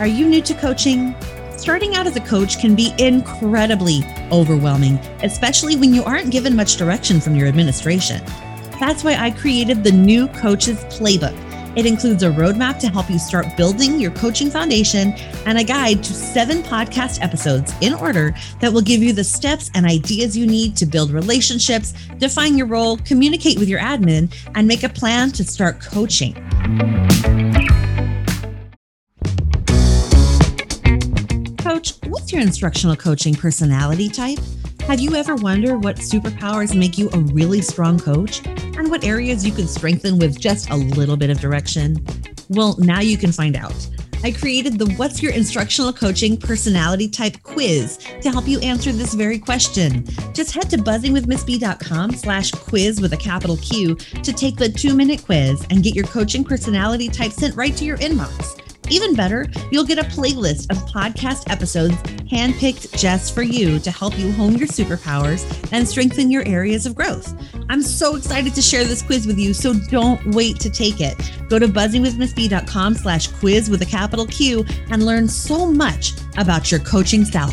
[0.00, 1.14] Are you new to coaching?
[1.58, 4.00] Starting out as a coach can be incredibly
[4.32, 8.24] overwhelming, especially when you aren't given much direction from your administration.
[8.80, 11.36] That's why I created the new Coaches Playbook.
[11.76, 15.12] It includes a roadmap to help you start building your coaching foundation
[15.44, 19.70] and a guide to seven podcast episodes in order that will give you the steps
[19.74, 24.66] and ideas you need to build relationships, define your role, communicate with your admin, and
[24.66, 26.32] make a plan to start coaching.
[32.32, 34.38] Your instructional coaching personality type?
[34.82, 39.46] Have you ever wondered what superpowers make you a really strong coach and what areas
[39.46, 42.04] you can strengthen with just a little bit of direction?
[42.48, 43.74] Well, now you can find out.
[44.22, 49.14] I created the What's Your Instructional Coaching Personality Type quiz to help you answer this
[49.14, 50.04] very question.
[50.34, 55.24] Just head to buzzingwithmissb.com slash quiz with a capital Q to take the two minute
[55.24, 58.59] quiz and get your coaching personality type sent right to your inbox.
[58.90, 61.94] Even better, you'll get a playlist of podcast episodes
[62.30, 66.94] handpicked just for you to help you hone your superpowers and strengthen your areas of
[66.94, 67.34] growth.
[67.68, 71.16] I'm so excited to share this quiz with you, so don't wait to take it.
[71.48, 76.80] Go to buzzingwithmissb.com slash quiz with a capital Q and learn so much about your
[76.80, 77.52] coaching style.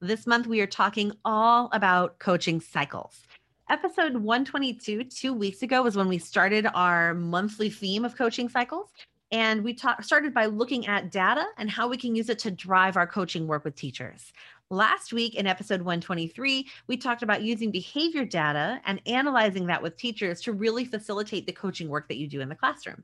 [0.00, 3.24] This month, we are talking all about coaching cycles.
[3.68, 8.90] Episode 122, two weeks ago, was when we started our monthly theme of coaching cycles.
[9.32, 12.52] And we ta- started by looking at data and how we can use it to
[12.52, 14.32] drive our coaching work with teachers.
[14.70, 19.96] Last week in episode 123, we talked about using behavior data and analyzing that with
[19.96, 23.02] teachers to really facilitate the coaching work that you do in the classroom.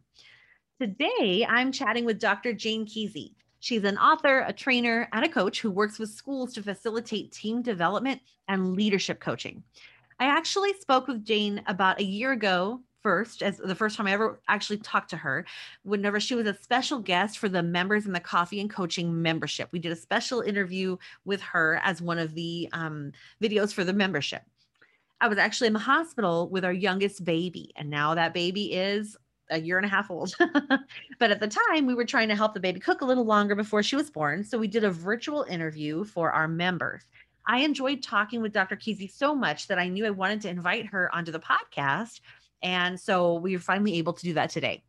[0.80, 2.52] Today, I'm chatting with Dr.
[2.52, 3.32] Jane Kise.
[3.64, 7.62] She's an author, a trainer, and a coach who works with schools to facilitate team
[7.62, 9.62] development and leadership coaching.
[10.20, 14.12] I actually spoke with Jane about a year ago first as the first time I
[14.12, 15.46] ever actually talked to her
[15.82, 19.70] whenever she was a special guest for the members in the coffee and coaching membership.
[19.72, 23.94] We did a special interview with her as one of the um, videos for the
[23.94, 24.42] membership.
[25.22, 29.16] I was actually in the hospital with our youngest baby, and now that baby is
[29.50, 30.34] a year and a half old.
[31.18, 33.54] but at the time, we were trying to help the baby cook a little longer
[33.54, 34.44] before she was born.
[34.44, 37.02] So we did a virtual interview for our members.
[37.46, 38.76] I enjoyed talking with Dr.
[38.76, 42.20] Kise so much that I knew I wanted to invite her onto the podcast.
[42.62, 44.82] And so we were finally able to do that today.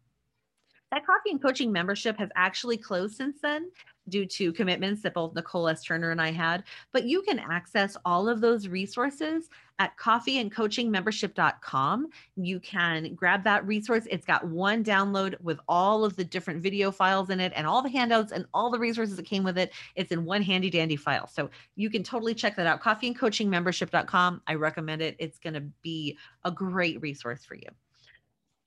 [0.92, 3.70] That coffee and coaching membership has actually closed since then
[4.08, 5.84] due to commitments that both Nicole S.
[5.84, 6.64] Turner and I had.
[6.94, 9.50] But you can access all of those resources
[9.80, 12.08] at coffeeandcoachingmembership.com.
[12.36, 14.08] You can grab that resource.
[14.10, 17.82] It's got one download with all of the different video files in it and all
[17.82, 19.74] the handouts and all the resources that came with it.
[19.96, 21.28] It's in one handy dandy file.
[21.28, 22.82] So you can totally check that out.
[22.82, 24.42] Coffeeandcoachingmembership.com.
[24.48, 25.16] I recommend it.
[25.20, 27.68] It's going to be a great resource for you.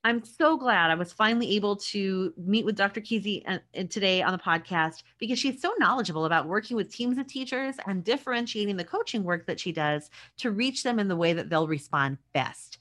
[0.05, 3.01] I'm so glad I was finally able to meet with Dr.
[3.01, 3.59] Kise uh,
[3.91, 8.05] today on the podcast because she's so knowledgeable about working with teams of teachers and
[8.05, 11.67] differentiating the coaching work that she does to reach them in the way that they'll
[11.67, 12.79] respond best.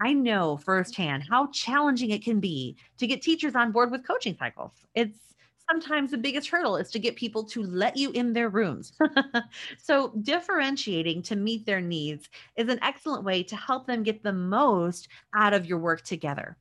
[0.00, 4.36] I know firsthand how challenging it can be to get teachers on board with coaching
[4.36, 4.72] cycles.
[4.94, 5.27] It's
[5.70, 8.92] sometimes the biggest hurdle is to get people to let you in their rooms.
[9.78, 14.32] so, differentiating to meet their needs is an excellent way to help them get the
[14.32, 16.56] most out of your work together.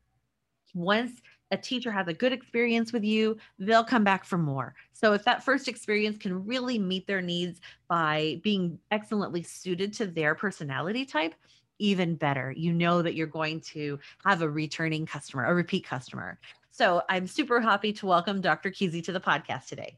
[0.74, 4.76] Once a teacher has a good experience with you, they'll come back for more.
[4.94, 10.08] So, if that first experience can really meet their needs by being excellently suited to
[10.08, 11.34] their personality type,
[11.80, 12.52] even better.
[12.52, 16.40] You know that you're going to have a returning customer, a repeat customer.
[16.78, 18.70] So I'm super happy to welcome Dr.
[18.70, 19.98] Kise to the podcast today.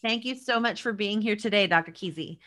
[0.00, 1.92] Thank you so much for being here today, Dr.
[1.92, 2.38] Kise.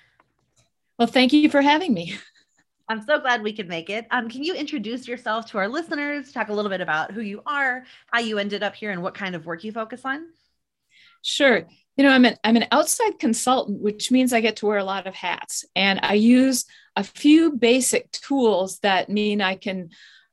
[0.97, 2.17] Well, thank you for having me.
[2.89, 4.07] I'm so glad we could make it.
[4.09, 6.31] Um, can you introduce yourself to our listeners?
[6.31, 9.13] Talk a little bit about who you are, how you ended up here, and what
[9.13, 10.25] kind of work you focus on.
[11.21, 11.67] Sure.
[11.97, 14.83] You know, I'm an I'm an outside consultant, which means I get to wear a
[14.83, 16.65] lot of hats, and I use
[16.95, 19.91] a few basic tools that mean I can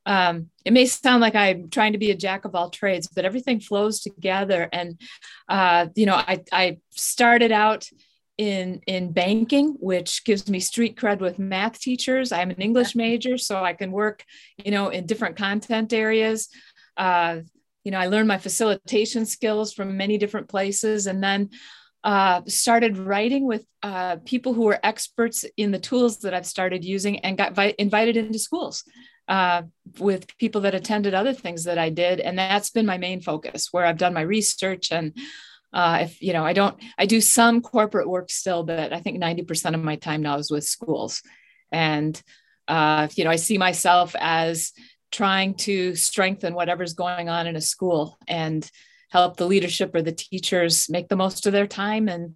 [0.09, 3.25] um, it may sound like I'm trying to be a jack of all trades, but
[3.25, 4.67] everything flows together.
[4.73, 4.99] And,
[5.47, 7.87] uh, you know, I, I started out
[8.39, 12.31] in in banking, which gives me street cred with math teachers.
[12.31, 14.23] I'm an English major, so I can work,
[14.65, 16.49] you know, in different content areas.
[16.97, 17.41] Uh,
[17.83, 21.51] you know, I learned my facilitation skills from many different places, and then
[22.03, 26.83] uh, started writing with uh, people who were experts in the tools that I've started
[26.83, 28.83] using, and got vi- invited into schools
[29.29, 29.61] uh,
[29.97, 33.69] with people that attended other things that I did, and that's been my main focus,
[33.71, 35.15] where I've done my research and
[35.71, 39.21] uh, if you know, I don't, I do some corporate work still, but I think
[39.21, 41.21] 90% of my time now is with schools.
[41.71, 42.19] And,
[42.67, 44.71] uh, you know, I see myself as
[45.11, 48.69] trying to strengthen whatever's going on in a school and
[49.09, 52.35] help the leadership or the teachers make the most of their time and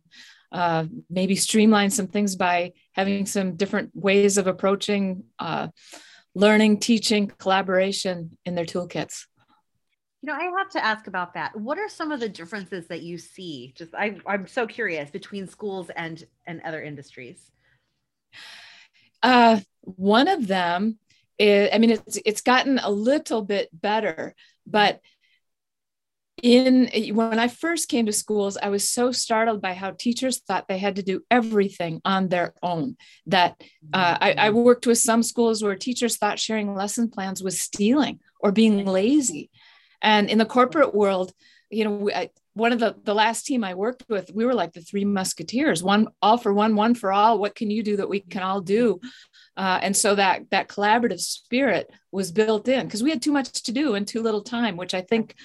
[0.51, 5.67] uh, maybe streamline some things by having some different ways of approaching uh,
[6.35, 9.25] learning, teaching, collaboration in their toolkits.
[10.21, 11.59] You know, I have to ask about that.
[11.59, 13.73] What are some of the differences that you see?
[13.75, 17.51] Just I, I'm so curious between schools and and other industries.
[19.21, 20.97] Uh, one of them
[21.37, 24.33] is, I mean, it's it's gotten a little bit better,
[24.65, 25.01] but
[26.43, 30.67] in when I first came to schools, I was so startled by how teachers thought
[30.67, 32.97] they had to do everything on their own.
[33.25, 33.55] That
[33.91, 38.19] uh, I, I worked with some schools where teachers thought sharing lesson plans was stealing
[38.39, 39.49] or being lazy
[40.03, 41.33] and in the corporate world,
[41.69, 44.73] you know, I, one of the the last team I worked with, we were like
[44.73, 47.39] the three musketeers: one all for one, one for all.
[47.39, 48.99] What can you do that we can all do?
[49.57, 53.63] Uh, and so that that collaborative spirit was built in because we had too much
[53.63, 55.35] to do and too little time, which I think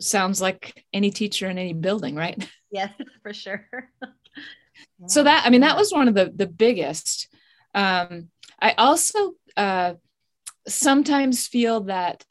[0.00, 2.48] sounds like any teacher in any building, right?
[2.74, 2.90] Yes,
[3.22, 3.68] for sure.
[5.06, 7.28] so that I mean that was one of the the biggest.
[7.74, 9.94] Um, I also uh,
[10.66, 12.24] sometimes feel that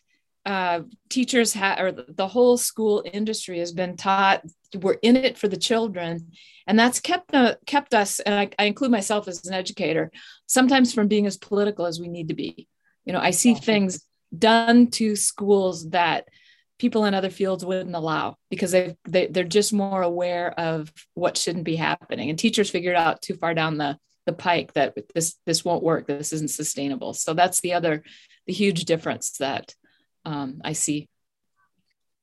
[0.43, 4.41] uh, teachers have, or the whole school industry has been taught
[4.79, 6.31] we're in it for the children,
[6.65, 10.11] and that's kept uh, kept us, and I, I, include myself as an educator,
[10.45, 12.67] sometimes from being as political as we need to be.
[13.05, 14.05] You know, I see things
[14.37, 16.27] done to schools that
[16.81, 21.37] people in other fields wouldn't allow because they, they they're just more aware of what
[21.37, 25.37] shouldn't be happening, and teachers figured out too far down the the pike that this
[25.45, 27.13] this won't work, this isn't sustainable.
[27.13, 28.03] So that's the other
[28.47, 29.75] the huge difference that
[30.25, 31.07] um, I see.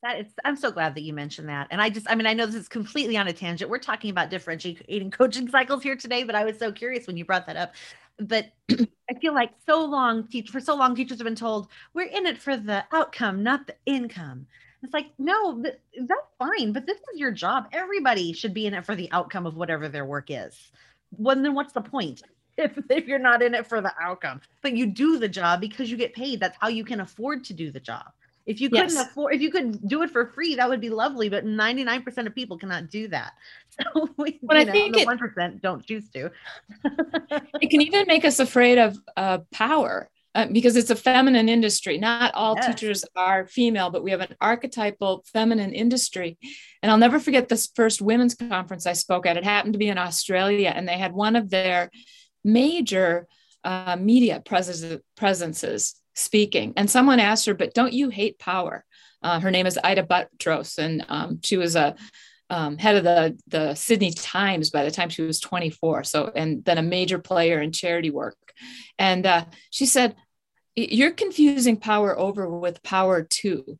[0.02, 1.68] That is, I'm so glad that you mentioned that.
[1.70, 3.70] And I just, I mean, I know this is completely on a tangent.
[3.70, 7.24] We're talking about differentiating coaching cycles here today, but I was so curious when you
[7.24, 7.74] brought that up.
[8.18, 12.08] But I feel like so long, teach for so long, teachers have been told we're
[12.08, 14.46] in it for the outcome, not the income.
[14.82, 17.68] It's like, no, th- that's fine, but this is your job.
[17.72, 20.56] Everybody should be in it for the outcome of whatever their work is.
[21.16, 22.22] Well, then what's the point?
[22.58, 24.40] if, if you're not in it for the outcome.
[24.62, 26.40] But you do the job because you get paid.
[26.40, 28.12] That's how you can afford to do the job.
[28.48, 29.06] If you couldn't yes.
[29.10, 31.28] afford, if you could do it for free, that would be lovely.
[31.28, 33.32] But 99% of people cannot do that.
[33.94, 36.32] So we, but I know, think the one percent don't choose to.
[37.60, 40.10] it can even make us afraid of uh, power.
[40.34, 41.96] Uh, because it's a feminine industry.
[41.96, 42.66] Not all yes.
[42.66, 46.38] teachers are female, but we have an archetypal feminine industry.
[46.82, 49.36] And I'll never forget this first women's conference I spoke at.
[49.36, 51.90] It happened to be in Australia, and they had one of their
[52.44, 53.28] major
[53.68, 56.72] uh, media pres- presences speaking.
[56.76, 58.84] And someone asked her, But don't you hate power?
[59.22, 61.94] Uh, her name is Ita Buttrose, and um, she was a
[62.50, 66.04] um, head of the, the Sydney Times by the time she was 24.
[66.04, 68.38] So, and then a major player in charity work.
[68.98, 70.16] And uh, she said,
[70.74, 73.78] You're confusing power over with power too.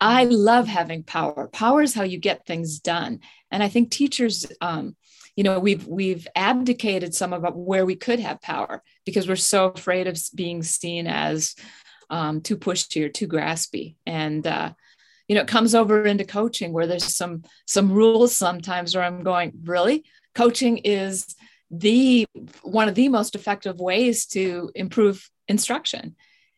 [0.00, 1.48] I love having power.
[1.48, 3.20] Power is how you get things done.
[3.50, 4.96] And I think teachers um,
[5.38, 9.66] you know we've we've abdicated some of where we could have power because we're so
[9.66, 11.54] afraid of being seen as
[12.10, 13.94] um, too pushy or too graspy.
[14.04, 14.72] And uh,
[15.28, 19.22] you know it comes over into coaching where there's some some rules sometimes where i'm
[19.22, 20.04] going really?
[20.34, 21.36] Coaching is
[21.70, 22.26] the
[22.62, 26.16] one of the most effective ways to improve instruction.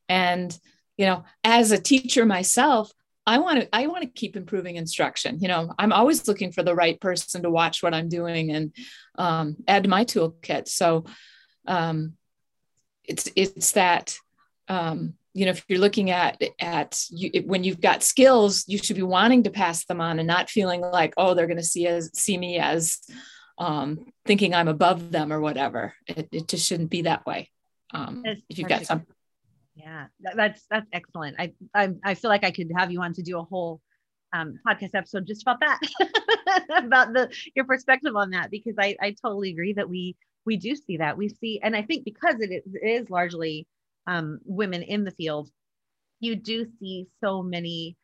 [0.09, 0.59] And
[0.97, 2.91] you know as a teacher myself
[3.27, 5.39] I want to I want to keep improving instruction.
[5.41, 8.75] You know, I'm always looking for the right person to watch what I'm doing and
[9.17, 10.69] um, add to my toolkit.
[10.69, 11.05] So
[11.67, 12.15] um,
[13.05, 14.17] it's it's that
[14.69, 18.97] um, you know if you're looking at at you, when you've got skills, you should
[18.97, 21.87] be wanting to pass them on and not feeling like oh they're going to see
[21.87, 22.99] as see me as
[23.59, 25.95] um, thinking I'm above them or whatever.
[26.07, 27.51] It, it just shouldn't be that way.
[27.93, 29.07] Um, if you've got some
[29.75, 31.37] yeah, that's that's excellent.
[31.39, 33.81] I, I I feel like I could have you on to do a whole
[34.33, 35.81] um, podcast episode just about that,
[36.77, 40.75] about the your perspective on that, because I I totally agree that we we do
[40.75, 43.67] see that we see, and I think because it is, largely
[44.07, 45.51] um, women in the field,
[46.21, 47.97] you do see so many.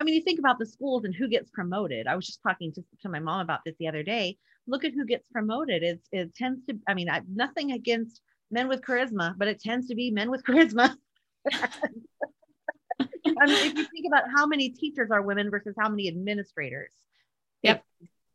[0.00, 2.06] I mean, you think about the schools and who gets promoted.
[2.06, 4.36] I was just talking to, to my mom about this the other day.
[4.66, 5.82] look at who gets promoted.
[5.82, 6.78] It's it tends to.
[6.88, 10.44] I mean, I, nothing against men with charisma, but it tends to be men with
[10.48, 10.94] charisma.
[11.50, 16.90] I mean, if you think about how many teachers are women versus how many administrators.
[17.62, 17.82] Yep.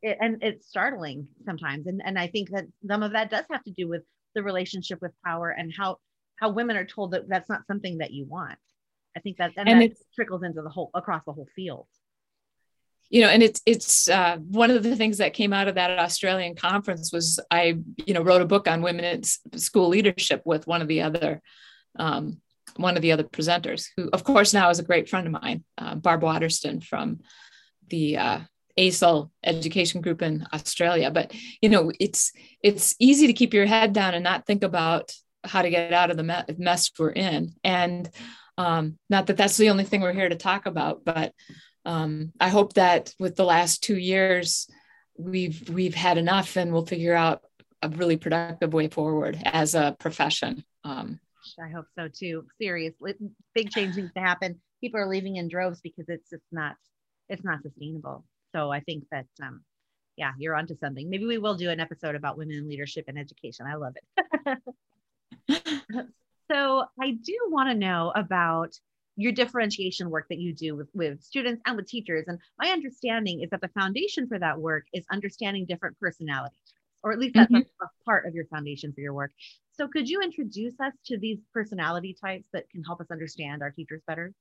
[0.01, 1.87] It, and it's startling sometimes.
[1.87, 4.03] And, and I think that some of that does have to do with
[4.35, 5.97] the relationship with power and how,
[6.37, 8.57] how women are told that that's not something that you want.
[9.15, 11.87] I think that, and, and that trickles into the whole, across the whole field
[13.09, 15.97] you know and it's it's uh, one of the things that came out of that
[15.99, 19.23] australian conference was i you know wrote a book on women in
[19.59, 21.41] school leadership with one of the other
[21.97, 22.39] um,
[22.79, 25.63] one of the other presenters, who, of course, now is a great friend of mine,
[25.77, 27.19] uh, Barb Watterston from
[27.89, 28.39] the uh,
[28.77, 31.11] ACEL education group in Australia.
[31.11, 32.31] But you know, it's
[32.63, 36.11] it's easy to keep your head down and not think about how to get out
[36.11, 37.53] of the mess we're in.
[37.63, 38.09] And
[38.57, 41.33] um, not that that's the only thing we're here to talk about, but
[41.85, 44.69] um, I hope that with the last two years,
[45.17, 47.41] we've we've had enough, and we'll figure out
[47.81, 50.63] a really productive way forward as a profession.
[50.83, 51.19] Um,
[51.63, 52.45] I hope so too.
[52.59, 53.13] Seriously,
[53.53, 54.59] big change needs to happen.
[54.81, 56.75] People are leaving in droves because it's just not
[57.27, 58.25] it's not sustainable.
[58.55, 59.61] So I think that um,
[60.17, 61.09] yeah, you're onto something.
[61.09, 63.65] Maybe we will do an episode about women in leadership and education.
[63.65, 64.59] I love it.
[66.51, 68.73] so I do want to know about
[69.15, 72.25] your differentiation work that you do with, with students and with teachers.
[72.27, 76.57] And my understanding is that the foundation for that work is understanding different personalities,
[77.03, 77.81] or at least that's mm-hmm.
[77.81, 79.31] a, a part of your foundation for your work.
[79.79, 83.71] So could you introduce us to these personality types that can help us understand our
[83.71, 84.33] teachers better?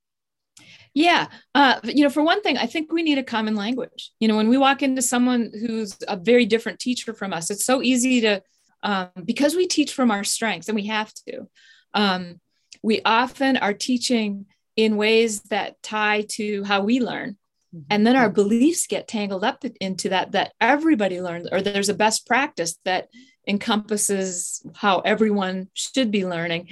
[0.92, 1.28] Yeah.
[1.54, 4.10] Uh, you know, for one thing, I think we need a common language.
[4.18, 7.64] You know, when we walk into someone who's a very different teacher from us, it's
[7.64, 8.42] so easy to,
[8.82, 11.48] um, because we teach from our strengths and we have to,
[11.94, 12.40] um,
[12.82, 17.36] we often are teaching in ways that tie to how we learn.
[17.72, 17.84] Mm-hmm.
[17.90, 21.94] And then our beliefs get tangled up into that, that everybody learns, or there's a
[21.94, 23.08] best practice that
[23.48, 26.68] encompasses how everyone should be learning.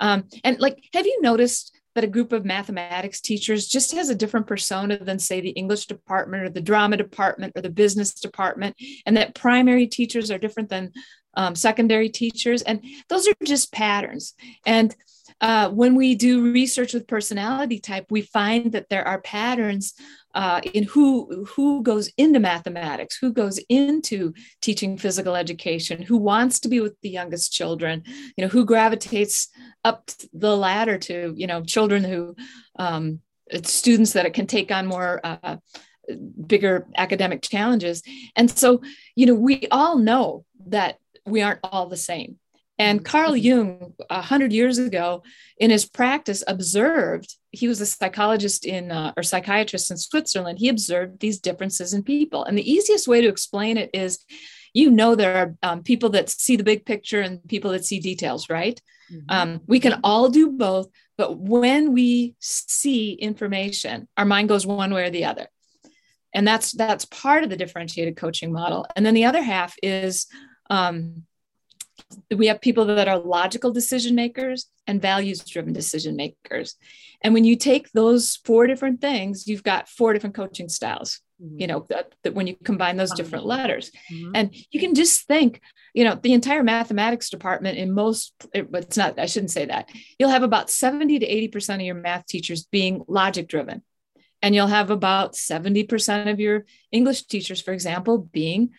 [0.00, 4.14] Um, and like, have you noticed that a group of mathematics teachers just has a
[4.14, 8.76] different persona than, say, the English department or the drama department or the business department,
[9.06, 10.92] and that primary teachers are different than
[11.34, 12.60] um, secondary teachers?
[12.60, 14.34] And those are just patterns.
[14.66, 14.94] And
[15.40, 19.94] uh, when we do research with personality type, we find that there are patterns
[20.34, 26.60] uh, in who who goes into mathematics, who goes into teaching physical education, who wants
[26.60, 28.02] to be with the youngest children,
[28.36, 29.48] you know, who gravitates
[29.84, 32.34] up the ladder to you know children who
[32.78, 33.20] um,
[33.62, 35.20] students that it can take on more.
[35.24, 35.56] Uh,
[36.46, 38.00] bigger academic challenges
[38.36, 38.80] and so
[39.16, 42.38] you know we all know that we aren't all the same
[42.78, 43.06] and mm-hmm.
[43.06, 45.22] Carl Jung, a hundred years ago,
[45.58, 47.34] in his practice, observed.
[47.50, 50.58] He was a psychologist in uh, or psychiatrist in Switzerland.
[50.58, 54.24] He observed these differences in people, and the easiest way to explain it is,
[54.74, 57.98] you know, there are um, people that see the big picture and people that see
[57.98, 58.80] details, right?
[59.10, 59.24] Mm-hmm.
[59.28, 64.92] Um, we can all do both, but when we see information, our mind goes one
[64.92, 65.46] way or the other,
[66.34, 68.86] and that's that's part of the differentiated coaching model.
[68.94, 70.26] And then the other half is
[70.68, 71.22] um,
[72.34, 76.76] we have people that are logical decision makers and values driven decision makers.
[77.22, 81.60] And when you take those four different things you've got four different coaching styles mm-hmm.
[81.60, 83.90] you know that, that, when you combine those different letters.
[84.12, 84.32] Mm-hmm.
[84.34, 85.60] and you can just think
[85.94, 89.88] you know the entire mathematics department in most it's not i shouldn't say that.
[90.18, 93.82] You'll have about 70 to 80 percent of your math teachers being logic driven
[94.42, 98.70] and you'll have about 70 percent of your english teachers for example being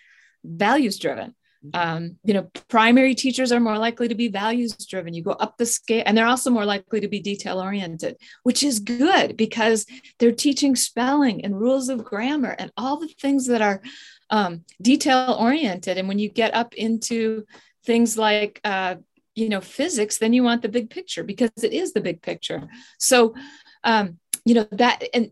[0.44, 1.36] values driven
[1.74, 5.58] um, you know primary teachers are more likely to be values driven you go up
[5.58, 9.86] the scale and they're also more likely to be detail oriented which is good because
[10.20, 13.82] they're teaching spelling and rules of grammar and all the things that are
[14.30, 17.46] um, detail oriented and when you get up into
[17.86, 18.96] things like uh,
[19.38, 22.68] you know physics then you want the big picture because it is the big picture.
[23.00, 23.36] So
[23.84, 25.32] um, you know that and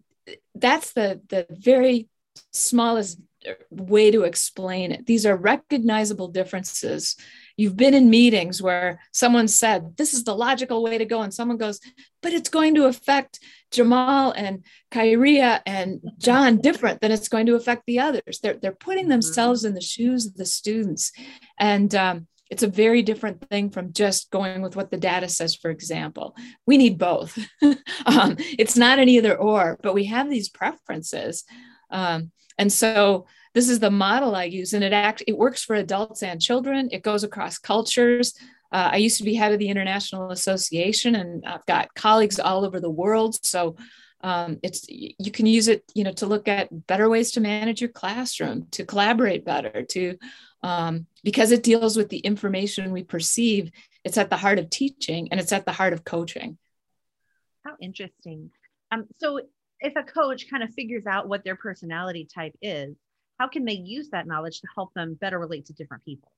[0.56, 2.08] that's the the very
[2.54, 3.20] smallest
[3.70, 5.06] way to explain it.
[5.06, 7.16] These are recognizable differences.
[7.58, 11.22] You've been in meetings where someone said, This is the logical way to go.
[11.22, 11.80] And someone goes,
[12.22, 13.40] But it's going to affect
[13.72, 18.40] Jamal and Kyria and John different than it's going to affect the others.
[18.42, 19.12] They're, they're putting mm-hmm.
[19.12, 21.12] themselves in the shoes of the students.
[21.60, 25.56] And um, it's a very different thing from just going with what the data says,
[25.56, 26.36] for example.
[26.66, 27.38] We need both.
[28.06, 31.44] um, it's not an either or, but we have these preferences.
[31.90, 35.76] Um, and so this is the model I use, and it act it works for
[35.76, 36.90] adults and children.
[36.92, 38.34] It goes across cultures.
[38.72, 42.66] Uh, I used to be head of the International Association, and I've got colleagues all
[42.66, 43.44] over the world.
[43.46, 43.78] So
[44.26, 47.80] um, it's you can use it you know to look at better ways to manage
[47.80, 50.18] your classroom to collaborate better to
[50.64, 53.72] um, because it deals with the information we perceive
[54.04, 56.58] it's at the heart of teaching and it's at the heart of coaching
[57.64, 58.50] how interesting
[58.92, 59.42] um, so
[59.86, 62.96] if a coach kind of figures out what their personality type is
[63.40, 66.32] how can they use that knowledge to help them better relate to different people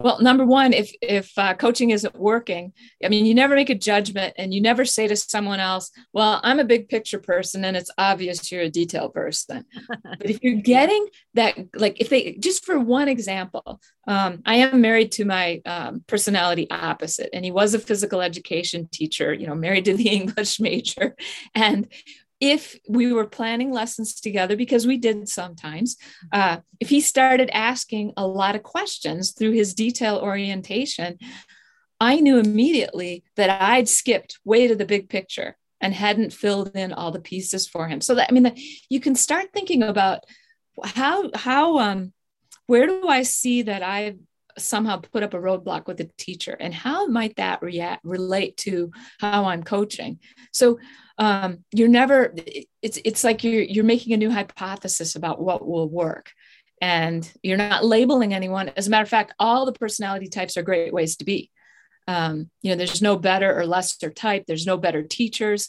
[0.00, 2.72] well, number one, if if uh, coaching isn't working,
[3.02, 6.40] I mean, you never make a judgment, and you never say to someone else, "Well,
[6.42, 9.64] I'm a big picture person, and it's obvious you're a detail person."
[10.02, 14.80] but if you're getting that, like, if they just for one example, um, I am
[14.80, 19.54] married to my um, personality opposite, and he was a physical education teacher, you know,
[19.54, 21.14] married to the English major,
[21.54, 21.86] and
[22.44, 25.96] if we were planning lessons together, because we did sometimes,
[26.30, 31.18] uh, if he started asking a lot of questions through his detail orientation,
[31.98, 36.92] I knew immediately that I'd skipped way to the big picture and hadn't filled in
[36.92, 38.02] all the pieces for him.
[38.02, 38.58] So that I mean, that
[38.90, 40.20] you can start thinking about
[40.82, 42.12] how how um
[42.66, 44.18] where do I see that I've
[44.58, 48.90] somehow put up a roadblock with a teacher and how might that react relate to
[49.20, 50.18] how I'm coaching?
[50.52, 50.78] So
[51.18, 52.34] um, you're never
[52.82, 56.32] it's it's like you're you're making a new hypothesis about what will work.
[56.80, 58.70] And you're not labeling anyone.
[58.76, 61.50] As a matter of fact all the personality types are great ways to be.
[62.06, 64.44] Um, you know there's no better or lesser type.
[64.46, 65.68] There's no better teachers.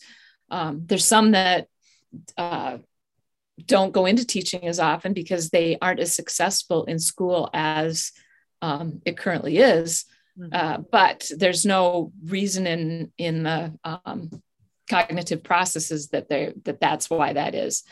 [0.50, 1.68] Um, there's some that
[2.38, 2.80] uh,
[3.66, 8.12] don't go into teaching as often because they aren't as successful in school as
[8.62, 10.06] um, it currently is.
[10.38, 10.54] Mm-hmm.
[10.54, 14.30] uh, but there's no reason in in the um,
[14.89, 17.84] cognitive processes that they that that's why that is.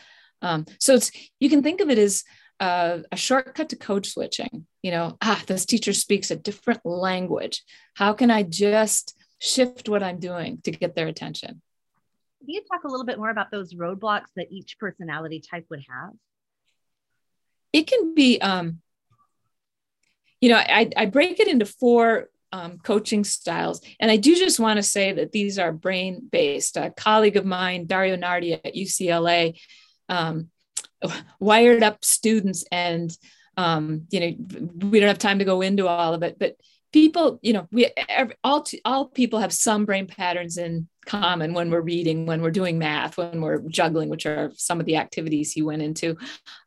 [0.42, 1.10] Um, so it's
[1.40, 2.24] you can think of it as
[2.60, 4.66] uh, a shortcut to code switching.
[4.82, 7.62] You know, ah, this teacher speaks a different language.
[7.94, 11.62] How can I just shift what I'm doing to get their attention?
[12.40, 15.82] Can you talk a little bit more about those roadblocks that each personality type would
[15.88, 16.12] have?
[17.72, 18.80] It can be, um,
[20.40, 23.80] you know, I, I break it into four um, coaching styles.
[23.98, 26.76] And I do just want to say that these are brain based.
[26.76, 29.58] A colleague of mine, Dario Nardi at UCLA,
[30.08, 30.50] um,
[31.40, 33.10] wired up students, and
[33.56, 36.56] um, you know, we don't have time to go into all of it, but
[36.92, 41.70] people, you know, we every, all all people have some brain patterns in common when
[41.70, 45.52] we're reading, when we're doing math, when we're juggling, which are some of the activities
[45.52, 46.16] he went into.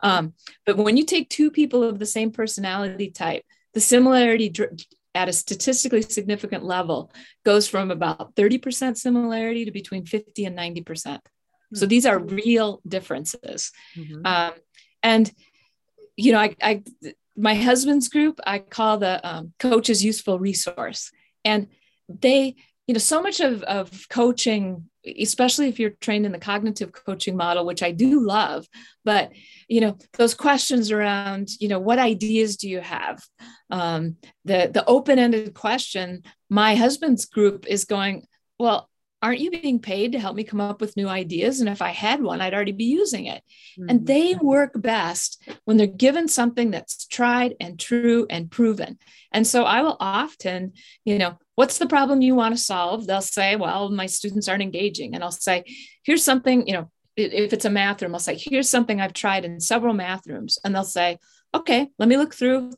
[0.01, 0.33] Um,
[0.65, 4.49] but when you take two people of the same personality type, the similarity
[5.17, 7.11] at a statistically significant level
[7.43, 10.85] goes from about 30% similarity to between 50 and 90%.
[10.85, 11.75] Mm-hmm.
[11.75, 11.89] So hmm.
[11.89, 13.71] these are real differences.
[13.95, 14.25] Mm-hmm.
[14.25, 14.53] Um,
[15.01, 15.31] and,
[16.15, 16.83] you know, I, I,
[17.35, 21.11] my husband's group, I call the um, coaches useful resource.
[21.43, 21.67] And
[22.07, 22.55] they,
[22.87, 24.89] you know, so much of, of coaching,
[25.19, 28.65] especially if you're trained in the cognitive coaching model, which I do love,
[29.05, 29.31] but
[29.67, 33.23] you know those questions around you know what ideas do you have?
[33.69, 38.25] Um, the the open-ended question my husband's group is going
[38.59, 38.89] well
[39.21, 41.89] aren't you being paid to help me come up with new ideas and if i
[41.89, 43.43] had one i'd already be using it
[43.77, 43.89] mm-hmm.
[43.89, 48.97] and they work best when they're given something that's tried and true and proven
[49.31, 50.73] and so i will often
[51.05, 54.63] you know what's the problem you want to solve they'll say well my students aren't
[54.63, 55.63] engaging and i'll say
[56.03, 59.43] here's something you know if it's a math room, I'll say, here's something I've tried
[59.43, 60.59] in several math rooms.
[60.63, 61.17] And they'll say,
[61.53, 62.71] okay, let me look through.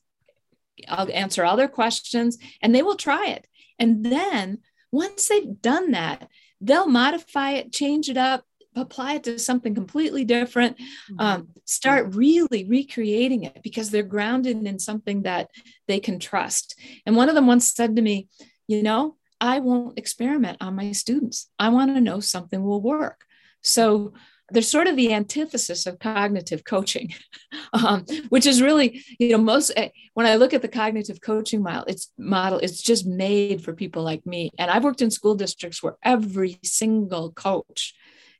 [0.87, 3.45] I'll answer all their questions and they will try it.
[3.77, 4.59] And then
[4.91, 6.27] once they've done that,
[6.61, 8.43] they'll modify it, change it up,
[8.75, 11.19] apply it to something completely different, mm-hmm.
[11.19, 15.49] um, start really recreating it because they're grounded in something that
[15.87, 16.79] they can trust.
[17.05, 18.27] And one of them once said to me,
[18.67, 21.49] you know, I won't experiment on my students.
[21.57, 23.23] I want to know something will work.
[23.61, 24.13] So
[24.51, 27.13] there's sort of the antithesis of cognitive coaching,
[27.73, 31.63] um, which is really, you know, most eh, when I look at the cognitive coaching
[31.63, 34.51] model, it's model, it's just made for people like me.
[34.57, 37.93] And I've worked in school districts where every single coach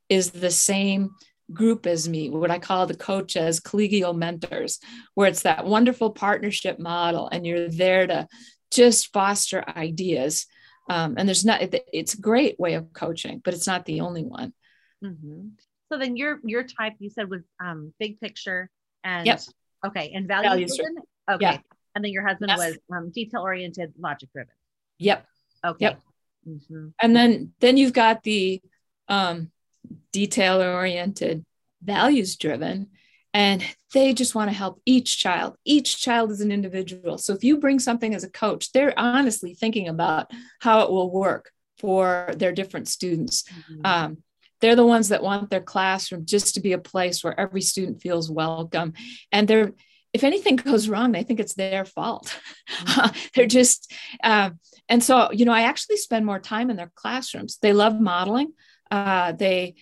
[0.09, 1.11] is the same
[1.51, 4.79] group as me, what I call the coach as collegial mentors,
[5.15, 8.27] where it's that wonderful partnership model, and you're there to
[8.71, 10.45] just foster ideas.
[10.89, 11.61] Um, and there's not,
[11.93, 14.53] it's a great way of coaching, but it's not the only one.
[15.03, 15.49] Mm-hmm.
[15.91, 18.69] So then your your type you said was um big picture
[19.03, 19.41] and yep.
[19.85, 21.03] okay and value values driven.
[21.29, 21.45] Okay.
[21.45, 21.57] Yeah.
[21.95, 22.59] And then your husband yes.
[22.59, 24.53] was um, detail oriented, logic driven.
[24.99, 25.25] Yep.
[25.65, 25.85] Okay.
[25.85, 26.01] Yep.
[26.47, 26.87] Mm-hmm.
[27.01, 28.61] And then then you've got the
[29.07, 29.51] um,
[30.11, 31.45] detail oriented,
[31.81, 32.87] values driven,
[33.33, 35.55] and they just want to help each child.
[35.65, 37.17] Each child is an individual.
[37.17, 41.11] So if you bring something as a coach, they're honestly thinking about how it will
[41.11, 43.43] work for their different students.
[43.43, 43.81] Mm-hmm.
[43.85, 44.17] Um,
[44.61, 48.01] they're the ones that want their classroom just to be a place where every student
[48.01, 48.93] feels welcome.
[49.31, 49.73] And they're
[50.11, 52.39] if anything goes wrong they think it's their fault.
[52.69, 53.19] Mm-hmm.
[53.35, 53.93] they're just
[54.23, 54.51] uh,
[54.87, 57.57] and so you know i actually spend more time in their classrooms.
[57.61, 58.53] They love modeling.
[58.91, 59.75] Uh, they,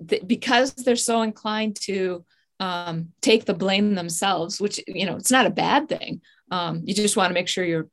[0.00, 2.24] they, because they're so inclined to
[2.58, 6.20] um, take the blame themselves which you know it's not a bad thing.
[6.50, 7.88] Um, you just want to make sure you're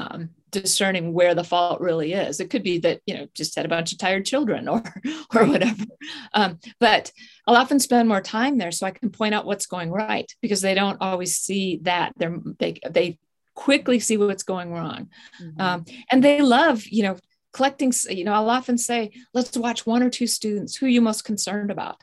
[0.00, 2.40] um, discerning where the fault really is.
[2.40, 4.82] It could be that you know just had a bunch of tired children or
[5.34, 5.84] or whatever.
[6.34, 7.12] Um, but
[7.46, 10.60] I'll often spend more time there so I can point out what's going right because
[10.60, 12.12] they don't always see that.
[12.16, 13.18] They're they they
[13.54, 15.08] quickly see what's going wrong,
[15.42, 15.60] mm-hmm.
[15.60, 17.16] um, and they love you know
[17.52, 17.92] collecting.
[18.08, 20.76] You know I'll often say let's watch one or two students.
[20.76, 22.02] Who are you most concerned about?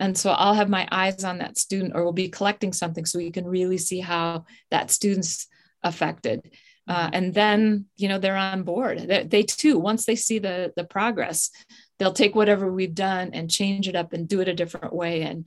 [0.00, 3.18] And so I'll have my eyes on that student or we'll be collecting something so
[3.18, 5.48] you can really see how that student's
[5.82, 6.48] affected.
[6.88, 10.72] Uh, and then you know they're on board they, they, too once they see the
[10.74, 11.50] the progress
[11.98, 15.22] they'll take whatever we've done and change it up and do it a different way
[15.22, 15.46] and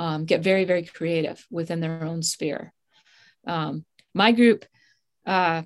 [0.00, 2.72] um, get very very creative within their own sphere
[3.46, 4.64] um, my group
[5.26, 5.62] uh,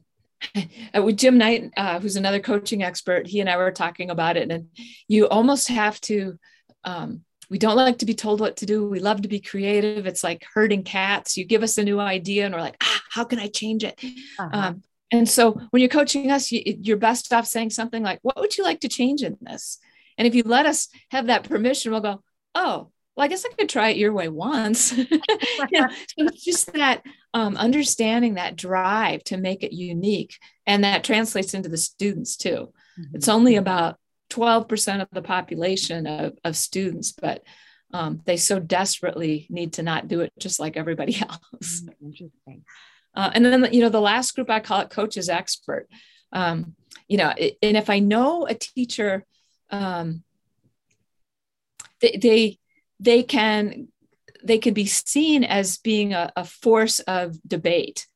[0.94, 4.50] with jim knight uh, who's another coaching expert he and i were talking about it
[4.50, 4.68] and
[5.08, 6.38] you almost have to
[6.84, 8.88] um, we don't like to be told what to do.
[8.88, 10.06] We love to be creative.
[10.06, 11.36] It's like herding cats.
[11.36, 13.98] You give us a new idea, and we're like, ah, how can I change it?
[14.02, 14.50] Uh-huh.
[14.52, 14.82] Um,
[15.14, 18.56] and so when you're coaching us, you, you're best off saying something like, What would
[18.56, 19.78] you like to change in this?
[20.18, 22.22] And if you let us have that permission, we'll go,
[22.54, 24.96] Oh, well, I guess I could try it your way once.
[24.98, 25.06] you
[25.72, 30.36] know, so it's just that um, understanding that drive to make it unique.
[30.66, 32.72] And that translates into the students too.
[32.98, 33.16] Mm-hmm.
[33.16, 33.98] It's only about
[34.30, 37.42] 12% of the population of, of students, but
[37.92, 41.82] um, they so desperately need to not do it just like everybody else.
[41.82, 42.64] Mm, interesting.
[43.14, 45.88] Uh, and then, you know, the last group I call it coaches expert.
[46.32, 46.74] Um,
[47.08, 49.24] you know, and if I know a teacher,
[49.70, 50.24] um,
[52.00, 52.58] they, they,
[53.00, 53.88] they can
[54.44, 58.06] they can be seen as being a, a force of debate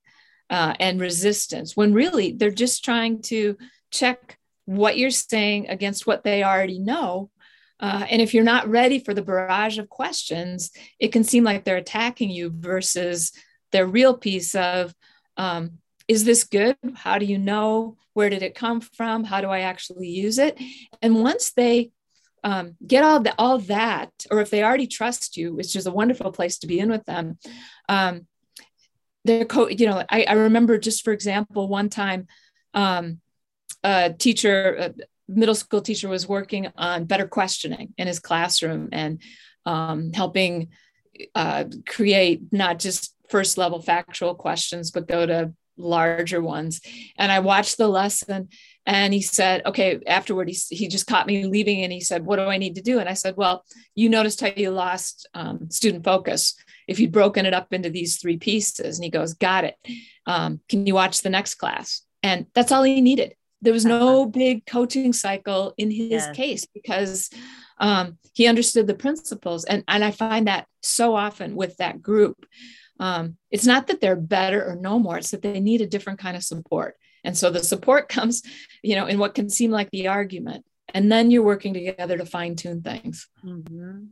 [0.51, 3.57] uh, and resistance when really they're just trying to
[3.91, 7.31] check what you're saying against what they already know
[7.81, 11.65] uh, and if you're not ready for the barrage of questions it can seem like
[11.65, 13.33] they're attacking you versus
[13.73, 14.95] their real piece of
[15.37, 15.79] um,
[16.09, 16.77] is this good?
[16.95, 17.97] How do you know?
[18.15, 19.25] Where did it come from?
[19.25, 20.61] How do I actually use it?
[21.03, 21.91] And once they
[22.43, 25.93] um, get all, the, all that, or if they already trust you, which is a
[25.93, 27.39] wonderful place to be in with them,
[27.89, 28.27] um,
[29.25, 32.27] they're co- you know, I, I, remember just for example, one time
[32.75, 33.21] um,
[33.85, 34.95] a teacher, a
[35.29, 39.21] middle school teacher was working on better questioning in his classroom and
[39.67, 40.69] um, helping
[41.35, 46.81] uh, create not just first level factual questions, but go to larger ones.
[47.17, 48.49] And I watched the lesson
[48.85, 52.37] and he said, okay, afterward, he, he just caught me leaving and he said, what
[52.37, 52.99] do I need to do?
[52.99, 53.64] And I said, well,
[53.95, 58.17] you noticed how you lost um, student focus if you'd broken it up into these
[58.17, 58.99] three pieces.
[58.99, 59.77] And he goes, got it.
[60.27, 62.03] Um, can you watch the next class?
[62.23, 63.35] And that's all he needed.
[63.61, 64.31] There was no uh-huh.
[64.31, 66.37] big coaching cycle in his yes.
[66.37, 67.31] case because
[67.79, 69.64] um, he understood the principles.
[69.64, 72.47] And, and I find that so often with that group
[72.99, 76.19] um, it's not that they're better or no more it's that they need a different
[76.19, 76.97] kind of support.
[77.25, 78.43] And so the support comes
[78.83, 82.25] you know in what can seem like the argument and then you're working together to
[82.25, 83.29] fine tune things.
[83.45, 84.05] Mm-hmm.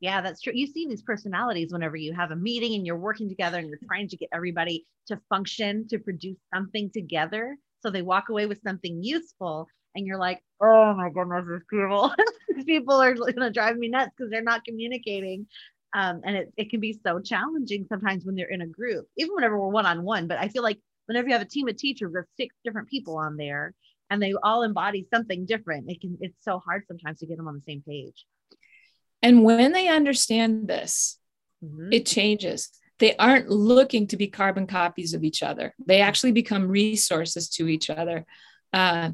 [0.00, 0.52] yeah that's true.
[0.54, 3.78] You see these personalities whenever you have a meeting and you're working together and you're
[3.86, 8.60] trying to get everybody to function to produce something together so they walk away with
[8.62, 12.12] something useful and you're like oh my goodness people
[12.54, 15.46] these people are going to drive me nuts because they're not communicating
[15.94, 19.34] um, and it, it can be so challenging sometimes when they're in a group, even
[19.34, 20.26] whenever we're one on one.
[20.26, 23.16] But I feel like whenever you have a team of teachers with six different people
[23.16, 23.74] on there
[24.10, 27.48] and they all embody something different, it can it's so hard sometimes to get them
[27.48, 28.24] on the same page.
[29.22, 31.18] And when they understand this,
[31.62, 31.92] mm-hmm.
[31.92, 32.70] it changes.
[32.98, 35.74] They aren't looking to be carbon copies of each other.
[35.84, 38.24] They actually become resources to each other.
[38.72, 39.10] Uh,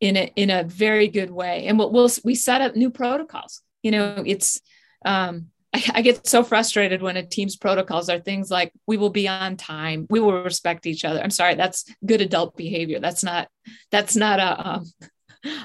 [0.00, 3.62] in a in a very good way, and we'll, we'll we set up new protocols.
[3.84, 4.60] You know, it's
[5.04, 5.46] um,
[5.88, 9.28] I, I get so frustrated when a team's protocols are things like we will be
[9.28, 11.20] on time, we will respect each other.
[11.20, 13.00] I'm sorry, that's good adult behavior.
[13.00, 13.48] That's not
[13.90, 14.84] that's not a um,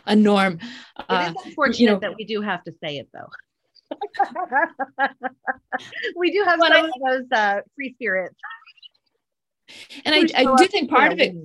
[0.05, 0.59] a norm.
[0.99, 3.29] It uh, is unfortunate you know, that we do have to say it though.
[6.17, 8.35] we do have some I, of those uh, free spirits.
[10.05, 11.35] And I, I do think part of it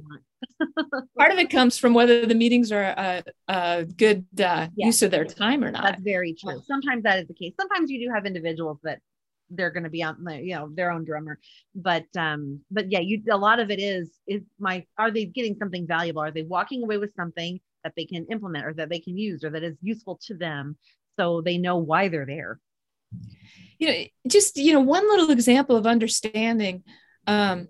[1.19, 4.87] part of it comes from whether the meetings are a, a good uh, yes.
[4.87, 5.83] use of their time or not.
[5.83, 6.63] That's very true.
[6.67, 7.55] Sometimes that is the case.
[7.59, 9.01] Sometimes you do have individuals that
[9.51, 11.39] they're going to be on the, you know, their own drummer.
[11.75, 15.57] But, um, but yeah, you, a lot of it is, is my, are they getting
[15.59, 16.23] something valuable?
[16.23, 19.45] Are they walking away with something that they can implement or that they can use
[19.45, 20.77] or that is useful to them?
[21.19, 22.59] so they know why they're there.
[23.79, 26.85] You know, just you know, one little example of understanding.
[27.27, 27.69] Um,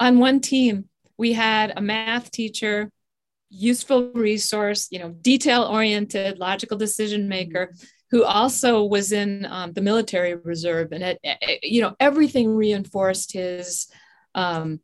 [0.00, 2.90] on one team, we had a math teacher,
[3.50, 7.72] useful resource, you know, detail oriented, logical decision maker,
[8.10, 11.18] who also was in um, the military reserve, and it,
[11.62, 13.88] you know, everything reinforced his.
[14.34, 14.80] Um,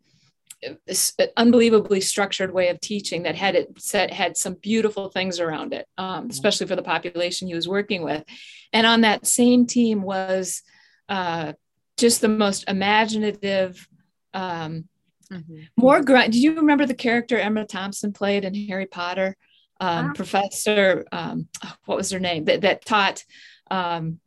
[1.39, 5.87] unbelievably structured way of teaching that had it set had some beautiful things around it
[5.97, 6.31] um, mm-hmm.
[6.31, 8.23] especially for the population he was working with
[8.71, 10.63] and on that same team was
[11.09, 11.55] uh,
[11.97, 13.89] just the most imaginative
[14.35, 14.87] um,
[15.33, 15.61] mm-hmm.
[15.77, 19.37] more grunt do you remember the character emma thompson played in harry potter
[19.81, 20.13] um, wow.
[20.15, 21.49] professor um,
[21.87, 23.25] what was her name that, that taught
[23.71, 24.21] um,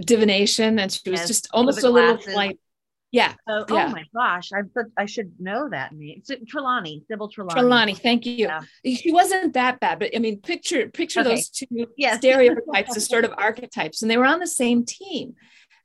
[0.00, 2.58] divination and she was yes, just almost a little like
[3.12, 3.34] yeah.
[3.46, 3.88] Oh, yeah.
[3.88, 4.48] oh my gosh.
[4.54, 4.62] I
[4.96, 6.22] I should know that name.
[6.48, 7.60] Trelawney, Sybil Trelawney.
[7.60, 8.46] Trelawney, thank you.
[8.46, 8.62] Yeah.
[8.86, 11.28] She wasn't that bad, but I mean, picture picture okay.
[11.28, 11.66] those two
[11.96, 12.16] yes.
[12.16, 15.34] stereotypes as sort of archetypes, and they were on the same team.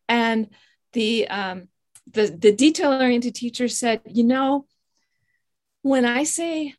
[0.07, 0.47] And
[0.93, 1.67] the um,
[2.11, 4.65] the the detail oriented teacher said, you know,
[5.81, 6.73] when I say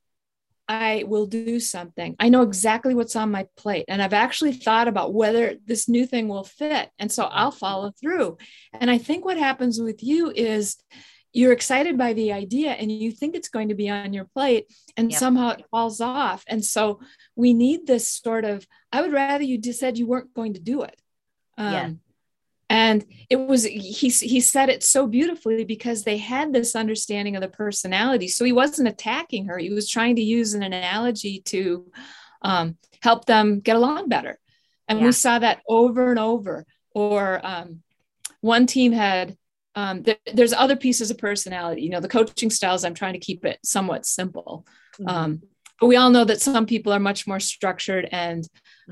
[0.68, 2.14] I will do something.
[2.20, 3.86] I know exactly what's on my plate.
[3.88, 6.90] And I've actually thought about whether this new thing will fit.
[6.98, 8.36] And so I'll follow through.
[8.74, 10.76] And I think what happens with you is
[11.32, 14.66] you're excited by the idea and you think it's going to be on your plate
[14.94, 15.18] and yep.
[15.18, 16.44] somehow it falls off.
[16.46, 17.00] And so
[17.34, 20.60] we need this sort of, I would rather you just said you weren't going to
[20.60, 21.00] do it.
[21.56, 21.90] Um, yeah
[22.70, 27.42] and it was he he said it so beautifully because they had this understanding of
[27.42, 31.90] the personality so he wasn't attacking her he was trying to use an analogy to
[32.42, 34.38] um, help them get along better
[34.86, 35.06] and yeah.
[35.06, 37.82] we saw that over and over or um,
[38.40, 39.36] one team had
[39.74, 43.18] um, th- there's other pieces of personality you know the coaching styles i'm trying to
[43.18, 44.66] keep it somewhat simple
[45.00, 45.08] mm-hmm.
[45.08, 45.42] Um,
[45.80, 48.44] but we all know that some people are much more structured and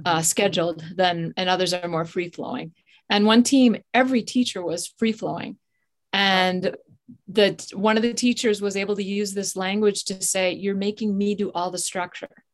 [0.04, 0.22] uh, mm-hmm.
[0.22, 2.72] scheduled than and others are more free flowing
[3.08, 5.56] and one team every teacher was free flowing
[6.12, 6.76] and
[7.28, 11.16] that one of the teachers was able to use this language to say you're making
[11.16, 12.44] me do all the structure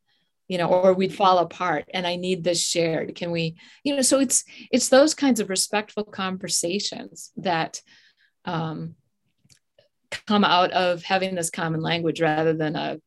[0.47, 3.15] you know or we'd fall apart and i need this shared.
[3.15, 7.81] Can we you know so it's it's those kinds of respectful conversations that
[8.45, 8.95] um,
[10.27, 12.99] come out of having this common language rather than a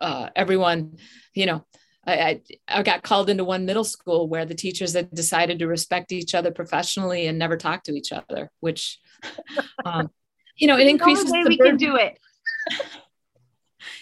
[0.00, 0.96] uh, everyone
[1.34, 1.64] you know
[2.10, 6.12] I, I, got called into one middle school where the teachers had decided to respect
[6.12, 8.98] each other professionally and never talk to each other, which,
[9.84, 10.10] um,
[10.56, 11.78] you know, it increases the, we burden.
[11.78, 12.18] can do it.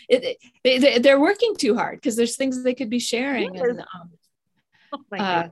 [0.08, 3.54] it, it they, are working too hard because there's things they could be sharing.
[3.54, 3.64] Yes.
[3.64, 4.10] And, um,
[4.92, 5.48] oh uh,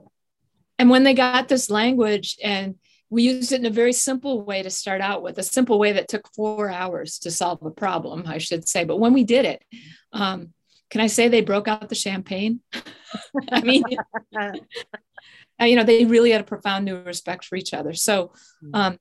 [0.79, 2.75] and when they got this language and
[3.09, 5.93] we used it in a very simple way to start out with, a simple way
[5.93, 8.83] that took four hours to solve a problem, I should say.
[8.83, 9.63] But when we did it,
[10.11, 10.53] um,
[10.89, 12.61] can I say they broke out the champagne?
[13.51, 13.83] I mean,
[15.59, 17.93] you know, they really had a profound new respect for each other.
[17.93, 18.69] So, hmm.
[18.73, 18.99] um,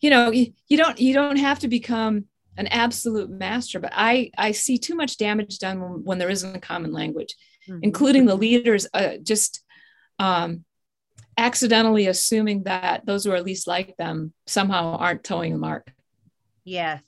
[0.00, 2.26] you know, you, you don't you don't have to become
[2.56, 6.56] an absolute master, but I I see too much damage done when, when there isn't
[6.56, 7.34] a common language,
[7.68, 7.80] mm-hmm.
[7.82, 9.62] including the leaders uh, just
[10.18, 10.64] um,
[11.38, 15.92] accidentally assuming that those who are least like them somehow aren't toeing the mark.
[16.64, 17.00] Yes,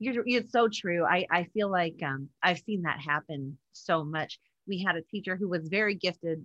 [0.00, 1.04] you're, you're so true.
[1.04, 4.40] I, I feel like um, I've seen that happen so much.
[4.66, 6.44] We had a teacher who was very gifted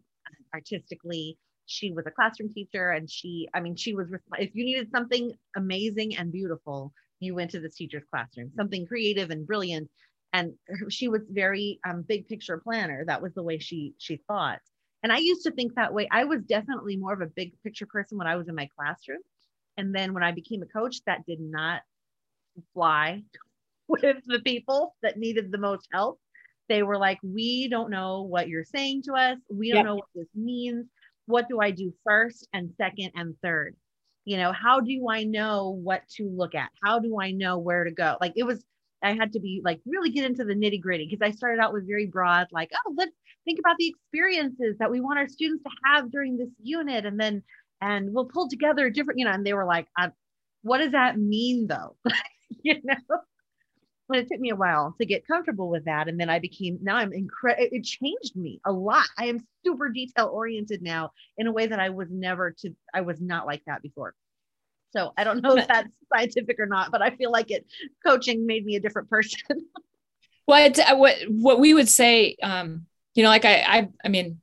[0.53, 1.37] artistically.
[1.65, 5.33] She was a classroom teacher, and she, I mean, she was, if you needed something
[5.55, 9.89] amazing and beautiful, you went to this teacher's classroom, something creative and brilliant.
[10.33, 10.53] And
[10.89, 13.05] she was very um, big picture planner.
[13.07, 14.59] That was the way she she thought.
[15.01, 16.07] And I used to think that way.
[16.11, 19.21] I was definitely more of a big picture person when I was in my classroom.
[19.77, 21.81] And then when I became a coach, that did not
[22.73, 23.23] fly
[23.87, 26.19] with the people that needed the most help.
[26.67, 29.37] They were like, We don't know what you're saying to us.
[29.51, 29.85] We don't yep.
[29.85, 30.87] know what this means.
[31.27, 33.75] What do I do first and second and third?
[34.25, 36.69] You know, how do I know what to look at?
[36.83, 38.17] How do I know where to go?
[38.19, 38.63] Like it was,
[39.03, 41.73] I had to be like really get into the nitty gritty because I started out
[41.73, 45.63] with very broad, like, oh, let's think about the experiences that we want our students
[45.63, 47.05] to have during this unit.
[47.05, 47.43] And then,
[47.81, 50.09] and we'll pull together different, you know, and they were like, uh,
[50.63, 51.95] what does that mean though?
[52.63, 52.95] you know?
[54.07, 56.07] But it took me a while to get comfortable with that.
[56.07, 57.67] And then I became, now I'm incredible.
[57.71, 59.07] It changed me a lot.
[59.17, 63.01] I am super detail oriented now in a way that I was never to, I
[63.01, 64.13] was not like that before.
[64.91, 67.65] So I don't know if that's scientific or not, but I feel like it
[68.05, 69.39] coaching made me a different person.
[70.47, 74.39] well, uh, what, what we would say, um, you know, like I, I, I mean,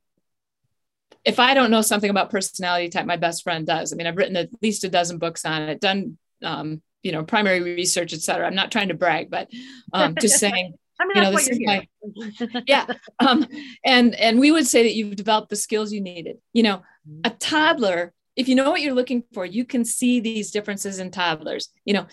[1.25, 3.93] if I don't know something about personality type, my best friend does.
[3.93, 7.23] I mean, I've written at least a dozen books on it, done um, you know
[7.23, 9.49] primary research et cetera i'm not trying to brag but
[9.93, 11.87] um, just saying I mean, you know, this is my,
[12.67, 12.85] yeah.
[13.19, 13.47] Um,
[13.83, 16.83] and, and we would say that you've developed the skills you needed, you know,
[17.25, 21.11] a toddler if you know what you're looking for, you can see these differences in
[21.11, 21.69] toddlers.
[21.85, 22.07] You know,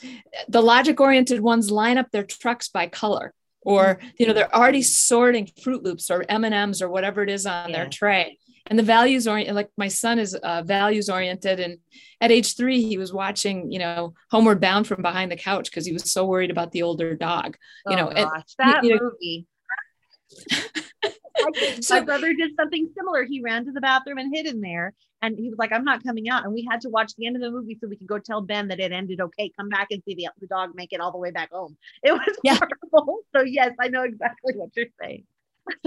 [0.49, 4.83] the logic oriented ones line up their trucks by color or you know they're already
[4.83, 7.77] sorting fruit loops or m&ms or whatever it is on yeah.
[7.77, 8.39] their tray
[8.71, 11.79] and the values oriented like my son is uh, values oriented and
[12.21, 15.85] at age three he was watching you know homeward bound from behind the couch because
[15.85, 17.57] he was so worried about the older dog
[17.87, 19.47] you oh know gosh, and, that you know, movie
[21.81, 23.25] so, my brother did something similar.
[23.25, 24.95] He ran to the bathroom and hid in there.
[25.23, 26.45] And he was like, I'm not coming out.
[26.45, 28.41] And we had to watch the end of the movie so we could go tell
[28.41, 29.51] Ben that it ended okay.
[29.59, 31.77] Come back and see the, the dog make it all the way back home.
[32.03, 32.59] It was yeah.
[32.93, 33.21] horrible.
[33.35, 35.25] So, yes, I know exactly what you're saying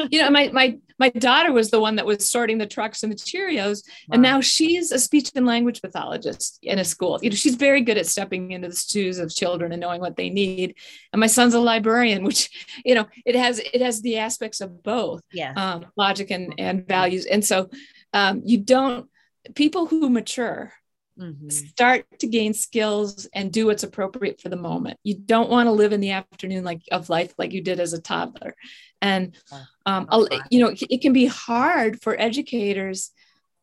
[0.09, 3.11] you know, my my my daughter was the one that was sorting the trucks and
[3.11, 4.13] the Cheerios, wow.
[4.13, 7.19] and now she's a speech and language pathologist in a school.
[7.21, 10.15] You know, she's very good at stepping into the shoes of children and knowing what
[10.15, 10.75] they need.
[11.11, 12.49] And my son's a librarian, which
[12.85, 16.87] you know, it has it has the aspects of both, yeah, um, logic and and
[16.87, 17.25] values.
[17.25, 17.69] And so,
[18.13, 19.09] um, you don't
[19.55, 20.73] people who mature
[21.19, 21.49] Mm-hmm.
[21.49, 24.97] Start to gain skills and do what's appropriate for the moment.
[25.03, 27.93] You don't want to live in the afternoon like of life like you did as
[27.93, 28.55] a toddler.
[29.01, 29.35] And
[29.85, 30.07] um,
[30.49, 33.11] you know, it can be hard for educators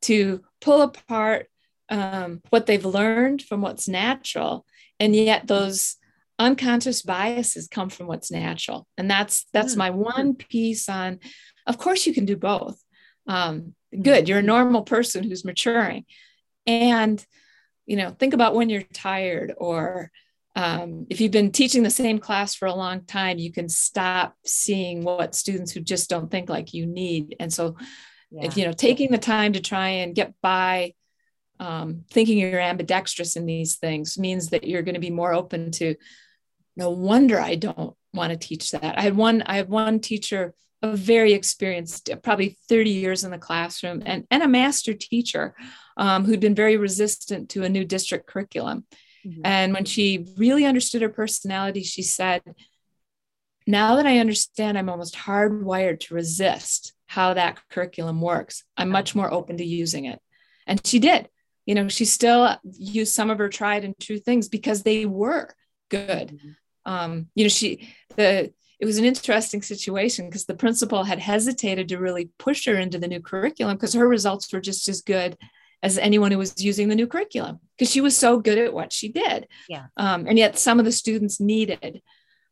[0.02, 1.48] to pull apart
[1.88, 4.64] um, what they've learned from what's natural,
[5.00, 5.96] and yet those
[6.38, 8.86] unconscious biases come from what's natural.
[8.96, 9.78] And that's that's mm-hmm.
[9.78, 11.18] my one piece on.
[11.66, 12.80] Of course, you can do both.
[13.26, 16.04] Um, good, you're a normal person who's maturing,
[16.66, 17.24] and
[17.90, 20.12] you know think about when you're tired or
[20.55, 24.37] um, if you've been teaching the same class for a long time you can stop
[24.46, 27.76] seeing what students who just don't think like you need and so
[28.31, 28.44] yeah.
[28.44, 30.94] if you know taking the time to try and get by
[31.59, 35.72] um, thinking you're ambidextrous in these things means that you're going to be more open
[35.72, 35.96] to
[36.76, 40.55] no wonder i don't want to teach that i had one i had one teacher
[40.83, 45.55] a very experienced probably 30 years in the classroom and, and a master teacher
[45.97, 48.87] um, who'd been very resistant to a new district curriculum.
[49.27, 49.43] Mm-hmm.
[49.45, 52.43] And when she really understood her personality, she said,
[53.66, 58.64] Now that I understand, I'm almost hardwired to resist how that curriculum works.
[58.77, 60.21] I'm much more open to using it.
[60.66, 61.29] And she did.
[61.66, 65.51] You know, she still used some of her tried and true things because they were
[65.90, 66.29] good.
[66.29, 66.51] Mm-hmm.
[66.87, 71.88] Um, you know, she, the, it was an interesting situation because the principal had hesitated
[71.88, 75.37] to really push her into the new curriculum because her results were just as good
[75.83, 78.93] as anyone who was using the new curriculum because she was so good at what
[78.93, 79.49] she did.
[79.69, 79.87] Yeah.
[79.99, 82.01] Um, and yet some of the students needed.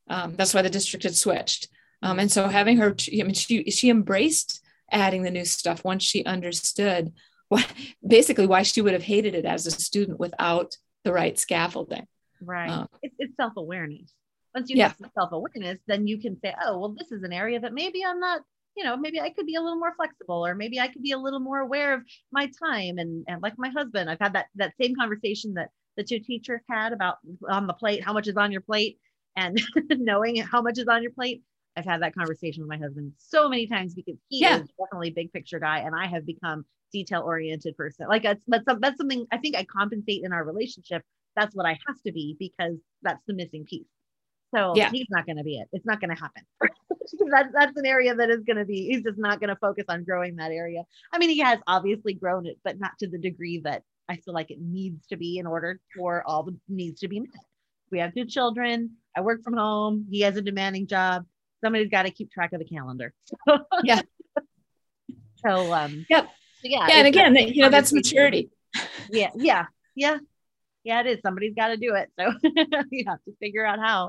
[0.08, 1.68] Um, that's why the district had switched.
[2.02, 6.04] Um, and so having her, I mean, she she embraced adding the new stuff once
[6.04, 7.12] she understood
[7.48, 7.66] what
[8.06, 12.06] basically why she would have hated it as a student without the right scaffolding.
[12.40, 12.70] Right.
[12.70, 14.12] Um, it's, it's self awareness.
[14.54, 14.88] Once you yeah.
[14.88, 18.04] have self awareness, then you can say, oh, well, this is an area that maybe
[18.04, 18.42] I'm not
[18.78, 21.10] you know, maybe I could be a little more flexible or maybe I could be
[21.10, 22.98] a little more aware of my time.
[22.98, 26.60] And, and like my husband, I've had that, that same conversation that the two teachers
[26.70, 27.16] had about
[27.50, 28.98] on the plate, how much is on your plate
[29.34, 31.42] and knowing how much is on your plate.
[31.76, 34.60] I've had that conversation with my husband so many times because he yeah.
[34.60, 38.06] is definitely a big picture guy and I have become detail oriented person.
[38.08, 41.02] Like that's, that's, that's something I think I compensate in our relationship.
[41.34, 43.86] That's what I have to be because that's the missing piece.
[44.54, 44.90] So yeah.
[44.90, 45.68] he's not going to be it.
[45.72, 46.42] It's not going to happen.
[47.30, 48.88] that's that's an area that is going to be.
[48.88, 50.84] He's just not going to focus on growing that area.
[51.12, 54.34] I mean, he has obviously grown it, but not to the degree that I feel
[54.34, 57.30] like it needs to be in order for all the needs to be met.
[57.90, 58.92] We have two children.
[59.16, 60.06] I work from home.
[60.10, 61.26] He has a demanding job.
[61.62, 63.12] Somebody's got to keep track of the calendar.
[63.82, 64.00] yeah.
[65.46, 66.06] So um.
[66.08, 66.24] Yep.
[66.24, 66.86] So yeah.
[66.88, 68.50] Yeah, and again, you know, that's maturity.
[69.10, 69.30] Yeah.
[69.34, 69.66] Yeah.
[69.94, 70.18] Yeah
[70.88, 71.18] yeah, it is.
[71.22, 72.10] Somebody's got to do it.
[72.18, 72.32] So
[72.90, 74.08] you have to figure out how.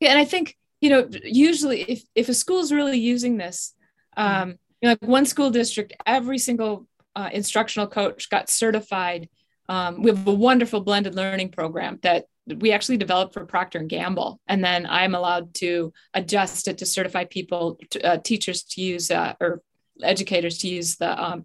[0.00, 3.74] Yeah, and I think you know usually if if a school is really using this,
[4.16, 9.28] um, you know, like one school district, every single uh, instructional coach got certified.
[9.68, 12.24] Um, we have a wonderful blended learning program that
[12.56, 16.86] we actually developed for Procter and Gamble, and then I'm allowed to adjust it to
[16.86, 19.62] certify people, to, uh, teachers to use uh, or
[20.02, 21.44] educators to use the um,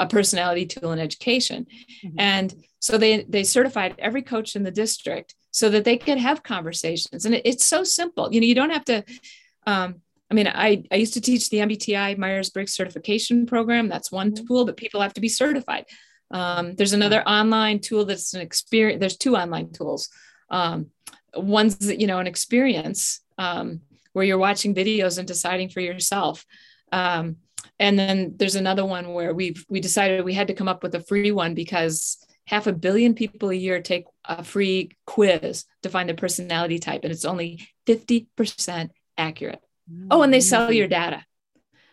[0.00, 1.66] a personality tool in education.
[2.04, 2.18] Mm-hmm.
[2.18, 6.42] And so they they certified every coach in the district so that they could have
[6.42, 7.24] conversations.
[7.24, 8.32] And it, it's so simple.
[8.32, 9.04] You know, you don't have to.
[9.66, 9.96] Um,
[10.30, 13.88] I mean, I, I used to teach the MBTI Myers Briggs certification program.
[13.88, 14.46] That's one mm-hmm.
[14.46, 15.86] tool, but people have to be certified.
[16.30, 19.00] Um, there's another online tool that's an experience.
[19.00, 20.08] There's two online tools.
[20.48, 20.90] Um,
[21.34, 26.46] one's you know an experience um, where you're watching videos and deciding for yourself.
[26.92, 27.36] Um,
[27.80, 30.94] and then there's another one where we we decided we had to come up with
[30.94, 35.88] a free one because half a billion people a year take a free quiz to
[35.88, 40.08] find their personality type and it's only 50% accurate mm-hmm.
[40.10, 41.24] oh and they sell your data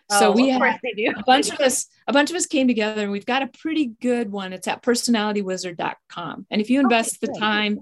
[0.10, 3.12] Oh, so we have a bunch of us, a bunch of us came together and
[3.12, 4.54] we've got a pretty good one.
[4.54, 6.48] It's at personalitywizard.com.
[6.50, 7.80] And if you invest okay, the time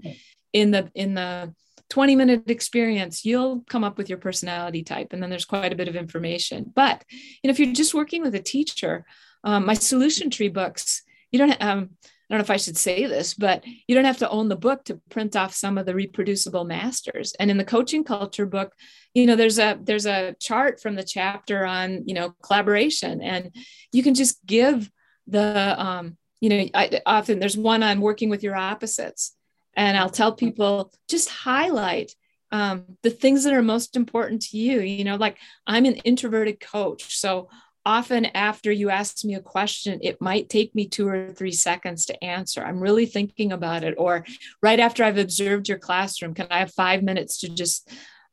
[0.52, 1.54] in the in the
[1.90, 5.12] 20 minute experience, you'll come up with your personality type.
[5.12, 6.72] And then there's quite a bit of information.
[6.74, 9.04] But you know, if you're just working with a teacher,
[9.44, 11.90] um, my solution tree books, you don't um,
[12.28, 14.56] I don't know if I should say this, but you don't have to own the
[14.56, 17.34] book to print off some of the reproducible masters.
[17.38, 18.74] And in the coaching culture book,
[19.14, 23.54] you know, there's a there's a chart from the chapter on you know collaboration, and
[23.92, 24.90] you can just give
[25.28, 29.35] the um, you know I, often there's one on working with your opposites,
[29.76, 32.12] and I'll tell people just highlight
[32.50, 34.80] um, the things that are most important to you.
[34.80, 37.48] You know, like I'm an introverted coach, so
[37.86, 42.04] often after you ask me a question, it might take me two or three seconds
[42.06, 42.62] to answer.
[42.62, 43.94] I'm really thinking about it.
[43.96, 44.26] Or
[44.60, 47.88] right after I've observed your classroom, can I have five minutes to just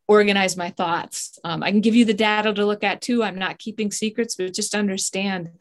[0.08, 1.38] organize my thoughts?
[1.44, 3.22] Um, I can give you the data to look at too.
[3.24, 5.52] I'm not keeping secrets, but just understand.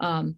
[0.00, 0.36] Um,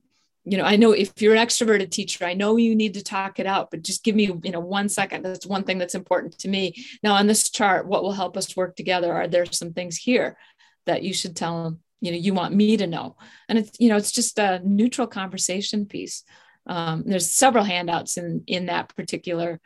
[0.48, 3.40] you know, I know if you're an extroverted teacher, I know you need to talk
[3.40, 5.24] it out, but just give me, you know, one second.
[5.24, 6.74] That's one thing that's important to me.
[7.02, 9.12] Now, on this chart, what will help us work together?
[9.12, 10.38] Are there some things here
[10.86, 13.16] that you should tell them you know you want me to know
[13.48, 16.24] and it's you know it's just a neutral conversation piece
[16.66, 19.60] um, there's several handouts in in that particular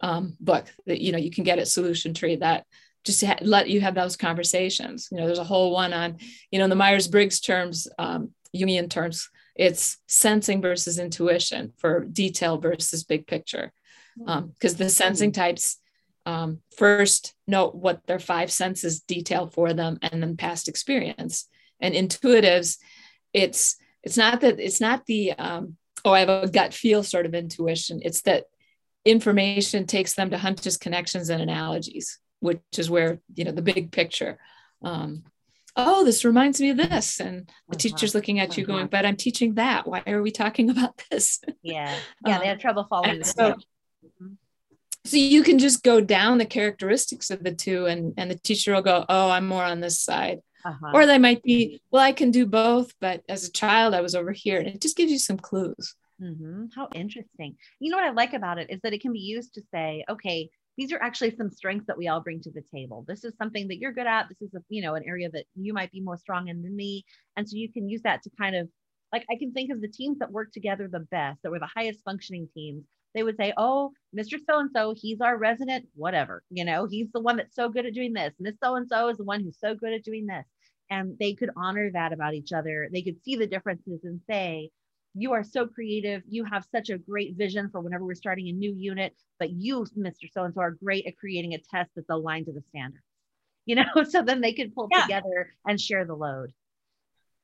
[0.00, 2.66] um, book that you know you can get at solution tree that
[3.04, 6.18] just ha- let you have those conversations you know there's a whole one on
[6.50, 13.04] you know the myers-briggs terms um, jungian terms it's sensing versus intuition for detail versus
[13.04, 13.72] big picture.
[14.18, 14.66] Because hmm.
[14.66, 15.78] um, the sensing types
[16.26, 21.48] um, first note what their five senses detail for them and then past experience.
[21.80, 22.78] And intuitives
[23.32, 27.26] it's it's not that it's not the um, oh i have a gut feel sort
[27.26, 28.00] of intuition.
[28.02, 28.44] It's that
[29.04, 33.90] information takes them to hunches connections and analogies which is where you know the big
[33.90, 34.38] picture
[34.82, 35.24] um,
[35.76, 37.20] oh this reminds me of this.
[37.20, 37.78] And the uh-huh.
[37.78, 38.60] teacher's looking at uh-huh.
[38.60, 39.86] you going but i'm teaching that.
[39.86, 41.40] Why are we talking about this?
[41.62, 41.94] Yeah.
[42.26, 43.54] Yeah they have trouble following so,
[45.04, 48.72] so you can just go down the characteristics of the two and and the teacher
[48.74, 50.40] will go oh i'm more on this side.
[50.66, 50.92] Uh-huh.
[50.94, 54.14] or they might be well i can do both but as a child i was
[54.14, 54.58] over here.
[54.58, 55.94] And it just gives you some clues.
[56.22, 56.66] Mm-hmm.
[56.74, 57.56] how interesting.
[57.80, 60.04] You know what i like about it is that it can be used to say
[60.08, 63.32] okay these are actually some strengths that we all bring to the table this is
[63.36, 65.92] something that you're good at this is a you know an area that you might
[65.92, 67.04] be more strong in than me
[67.36, 68.68] and so you can use that to kind of
[69.12, 71.70] like i can think of the teams that work together the best that were the
[71.74, 74.38] highest functioning teams they would say, Oh, Mr.
[74.44, 76.42] So and so, he's our resident, whatever.
[76.50, 78.34] You know, he's the one that's so good at doing this.
[78.38, 80.44] Miss so and so is the one who's so good at doing this.
[80.90, 82.88] And they could honor that about each other.
[82.92, 84.70] They could see the differences and say,
[85.14, 86.22] You are so creative.
[86.28, 89.86] You have such a great vision for whenever we're starting a new unit, but you,
[89.96, 90.30] Mr.
[90.32, 93.04] So and so, are great at creating a test that's aligned to the standards.
[93.66, 95.04] You know, so then they can pull yeah.
[95.04, 96.52] together and share the load.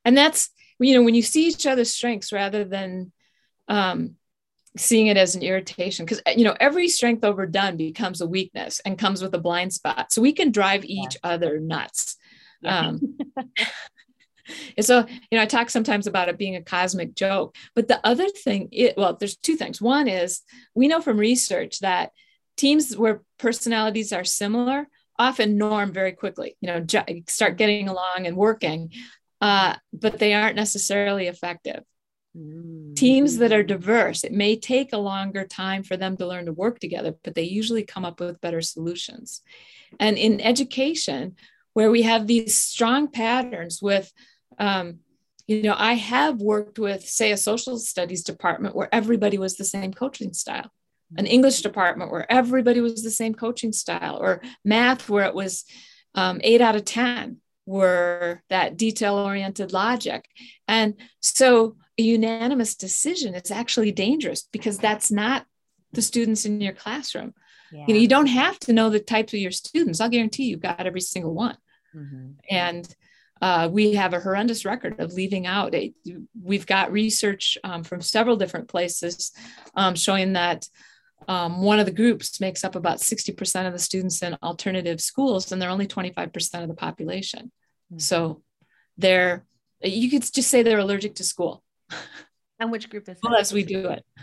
[0.05, 3.11] And that's, you know, when you see each other's strengths rather than,
[3.69, 4.17] um,
[4.77, 8.99] seeing it as an irritation because you know every strength overdone becomes a weakness and
[8.99, 11.31] comes with a blind spot so we can drive each yeah.
[11.31, 12.17] other nuts
[12.63, 12.79] yeah.
[12.89, 13.19] um,
[14.77, 18.01] and so you know i talk sometimes about it being a cosmic joke but the
[18.07, 19.81] other thing it well there's two things.
[19.81, 20.43] One is
[20.75, 22.13] we know from research that
[22.57, 24.89] teams where personalities are similar
[25.19, 26.85] often norm very quickly you know
[27.29, 28.91] start getting along and working
[29.41, 31.83] uh, but they aren't necessarily effective.
[32.95, 36.53] Teams that are diverse, it may take a longer time for them to learn to
[36.53, 39.41] work together, but they usually come up with better solutions.
[39.99, 41.37] And in education,
[41.73, 44.13] where we have these strong patterns with,
[44.61, 45.01] um,
[45.49, 49.65] you know, I have worked with, say, a social studies department where everybody was the
[49.65, 50.71] same coaching style,
[51.17, 55.65] an English department where everybody was the same coaching style, or math where it was
[56.15, 60.25] um, eight out of 10 were that detail oriented logic.
[60.69, 65.47] And so a unanimous decision is actually dangerous because that's not
[65.93, 67.35] the students in your classroom.
[67.73, 67.85] Yeah.
[67.89, 70.01] You know, you don't have to know the types of your students.
[70.01, 71.57] I'll guarantee you've got every single one.
[71.95, 72.31] Mm-hmm.
[72.49, 72.97] And
[73.41, 75.75] uh, we have a horrendous record of leaving out.
[75.75, 75.93] A,
[76.43, 79.33] we've got research um, from several different places
[79.75, 80.67] um, showing that
[81.29, 85.53] um, one of the groups makes up about 60% of the students in alternative schools,
[85.53, 87.51] and they're only 25% of the population.
[87.93, 87.99] Mm-hmm.
[87.99, 88.43] So
[88.99, 89.45] they're,
[89.83, 91.63] you could just say they're allergic to school.
[92.59, 94.05] And which group is well, as we do it.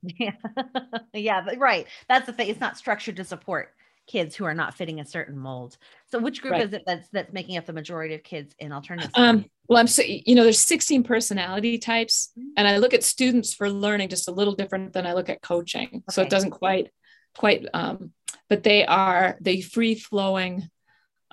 [0.00, 0.30] Yeah.
[1.12, 1.84] yeah, right.
[2.08, 2.48] That's the thing.
[2.48, 3.74] It's not structured to support
[4.08, 5.76] kids who are not fitting a certain mold.
[6.10, 6.64] So which group right.
[6.64, 9.10] is it that's that's making up the majority of kids in alternative?
[9.14, 12.48] Um, well, I'm so you know, there's 16 personality types, mm-hmm.
[12.56, 15.42] and I look at students for learning just a little different than I look at
[15.42, 15.88] coaching.
[15.88, 16.02] Okay.
[16.10, 16.90] So it doesn't quite
[17.36, 18.12] quite um,
[18.48, 20.68] but they are the free flowing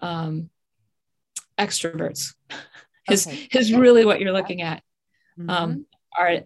[0.01, 0.49] um
[1.57, 2.33] extroverts
[3.09, 3.47] is okay.
[3.53, 4.83] is really what you're looking at.
[5.39, 5.49] Mm-hmm.
[5.49, 5.85] Um,
[6.17, 6.39] are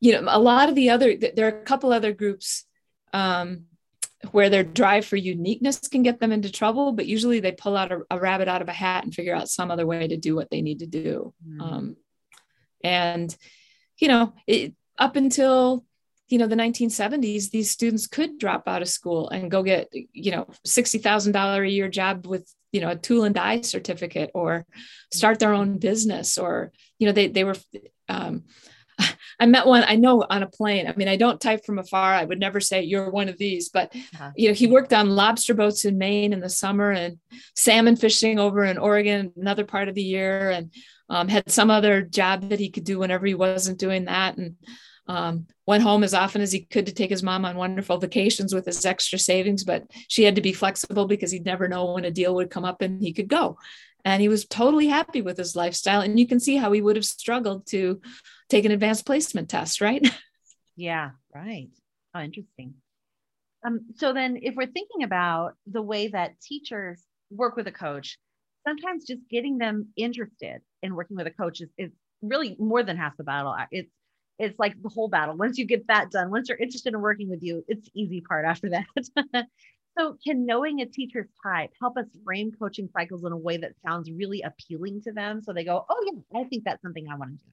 [0.00, 2.64] you know a lot of the other there are a couple other groups
[3.12, 3.64] um,
[4.32, 7.90] where their drive for uniqueness can get them into trouble, but usually they pull out
[7.90, 10.34] a, a rabbit out of a hat and figure out some other way to do
[10.34, 11.32] what they need to do.
[11.46, 11.60] Mm.
[11.60, 11.96] Um,
[12.84, 13.34] and,
[13.98, 15.84] you know, it, up until,
[16.28, 20.30] you know, the 1970s, these students could drop out of school and go get, you
[20.32, 24.66] know, $60,000 a year job with, you know, a tool and die certificate or
[25.12, 27.56] start their own business or, you know, they, they were,
[28.08, 28.44] um,
[29.40, 30.86] I met one I know on a plane.
[30.86, 32.12] I mean, I don't type from afar.
[32.12, 34.32] I would never say you're one of these, but uh-huh.
[34.36, 37.18] you know, he worked on lobster boats in Maine in the summer and
[37.56, 40.72] salmon fishing over in Oregon another part of the year, and
[41.08, 44.56] um, had some other job that he could do whenever he wasn't doing that, and
[45.08, 48.54] um, went home as often as he could to take his mom on wonderful vacations
[48.54, 49.64] with his extra savings.
[49.64, 52.66] But she had to be flexible because he'd never know when a deal would come
[52.66, 53.56] up and he could go.
[54.04, 56.00] And he was totally happy with his lifestyle.
[56.00, 58.00] And you can see how he would have struggled to
[58.50, 60.06] take an advanced placement test, right?
[60.76, 61.68] Yeah, right.
[62.14, 62.72] Oh, interesting.
[63.66, 68.18] Um, so then if we're thinking about the way that teachers work with a coach,
[68.66, 71.90] sometimes just getting them interested in working with a coach is, is
[72.22, 73.54] really more than half the battle.
[73.70, 73.90] It's
[74.38, 75.36] it's like the whole battle.
[75.36, 78.46] Once you get that done, once they're interested in working with you, it's easy part
[78.46, 78.86] after that.
[79.98, 83.72] so can knowing a teacher's type help us frame coaching cycles in a way that
[83.86, 87.16] sounds really appealing to them so they go, oh yeah, I think that's something I
[87.16, 87.52] want to do.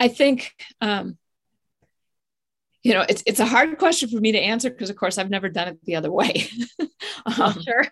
[0.00, 1.18] I think, um,
[2.82, 5.30] you know, it's it's a hard question for me to answer because, of course, I've
[5.30, 6.48] never done it the other way.
[7.26, 7.84] um, sure.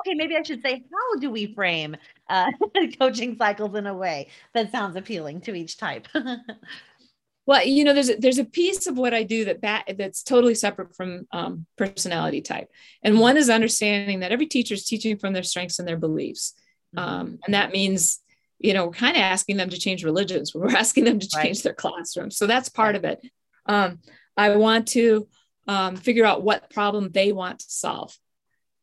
[0.00, 1.96] Okay, maybe I should say, how do we frame
[2.28, 2.50] uh,
[2.98, 6.08] coaching cycles in a way that sounds appealing to each type?
[7.46, 10.22] well, you know, there's a, there's a piece of what I do that bat, that's
[10.22, 12.70] totally separate from um, personality type,
[13.02, 16.54] and one is understanding that every teacher is teaching from their strengths and their beliefs,
[16.96, 17.08] mm-hmm.
[17.08, 18.20] um, and that means
[18.58, 20.54] you know, we're kind of asking them to change religions.
[20.54, 21.62] We're asking them to change right.
[21.64, 22.36] their classrooms.
[22.36, 23.20] So that's part of it.
[23.66, 23.98] Um,
[24.36, 25.28] I want to
[25.66, 28.16] um, figure out what problem they want to solve.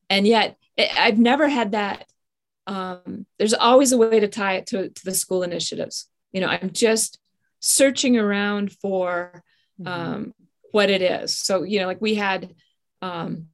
[0.09, 2.05] And yet, it, I've never had that.
[2.67, 6.07] Um, there's always a way to tie it to, to the school initiatives.
[6.31, 7.19] You know, I'm just
[7.59, 9.43] searching around for
[9.79, 9.87] mm-hmm.
[9.87, 10.33] Um,
[10.71, 11.37] what it is.
[11.37, 12.53] So, you know, like we had
[13.01, 13.47] um,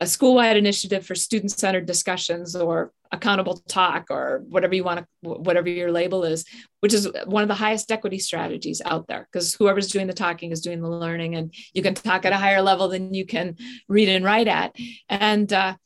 [0.00, 5.68] a school-wide initiative for student-centered discussions or accountable talk or whatever you want to whatever
[5.68, 6.44] your label is
[6.80, 10.50] which is one of the highest equity strategies out there because whoever's doing the talking
[10.50, 13.56] is doing the learning and you can talk at a higher level than you can
[13.88, 14.74] read and write at.
[15.08, 15.76] And uh,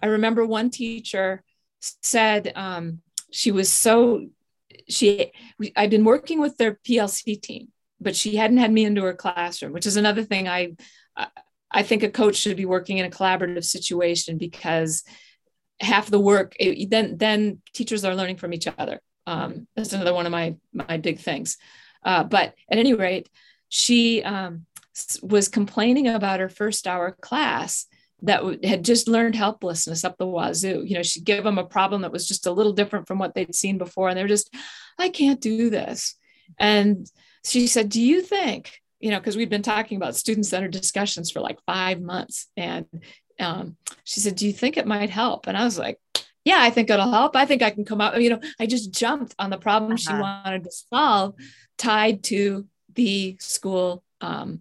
[0.00, 1.42] i remember one teacher
[1.80, 3.00] said um,
[3.30, 4.26] she was so
[4.88, 5.30] she
[5.76, 7.68] i've been working with their plc team
[8.00, 10.72] but she hadn't had me into her classroom which is another thing i
[11.72, 15.02] I think a coach should be working in a collaborative situation because
[15.80, 19.00] half the work it, then then teachers are learning from each other.
[19.26, 21.56] Um, that's another one of my my big things.
[22.04, 23.28] Uh, but at any rate,
[23.68, 24.66] she um,
[25.22, 27.86] was complaining about her first hour class
[28.22, 30.84] that had just learned helplessness up the wazoo.
[30.84, 33.34] You know, she'd give them a problem that was just a little different from what
[33.34, 34.54] they'd seen before, and they were just,
[34.98, 36.16] I can't do this.
[36.58, 37.06] And
[37.44, 41.30] she said, Do you think you know, because we'd been talking about student centered discussions
[41.30, 42.46] for like five months.
[42.56, 42.86] And
[43.40, 45.48] um, she said, Do you think it might help?
[45.48, 45.98] And I was like,
[46.44, 47.34] Yeah, I think it'll help.
[47.34, 48.22] I think I can come out.
[48.22, 49.98] You know, I just jumped on the problem uh-huh.
[49.98, 51.34] she wanted to solve
[51.76, 54.60] tied to the school um,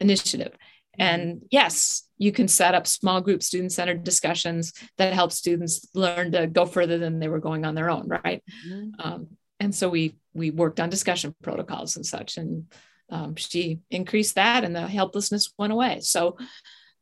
[0.00, 0.52] initiative.
[0.52, 1.02] Mm-hmm.
[1.02, 6.32] And yes, you can set up small group student centered discussions that help students learn
[6.32, 8.42] to go further than they were going on their own, right?
[8.66, 8.88] Mm-hmm.
[8.98, 9.28] Um,
[9.60, 12.66] and so we we worked on discussion protocols and such, and
[13.10, 16.00] um, she increased that and the helplessness went away.
[16.00, 16.36] So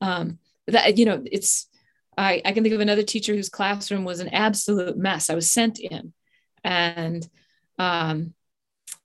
[0.01, 1.69] um, that, you know, it's,
[2.17, 5.29] I, I can think of another teacher whose classroom was an absolute mess.
[5.29, 6.13] I was sent in
[6.65, 7.29] and
[7.79, 8.35] um,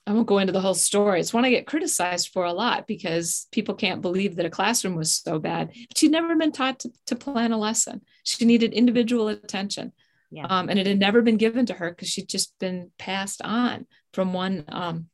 [0.08, 1.20] I won't go into the whole story.
[1.20, 4.95] It's one I get criticized for a lot because people can't believe that a classroom
[4.95, 5.72] was so bad.
[5.95, 8.02] She'd never been taught to, to plan a lesson.
[8.24, 9.91] She needed individual attention.
[10.32, 10.45] Yeah.
[10.45, 13.86] Um, and it had never been given to her because she'd just been passed on
[14.14, 15.08] from one um,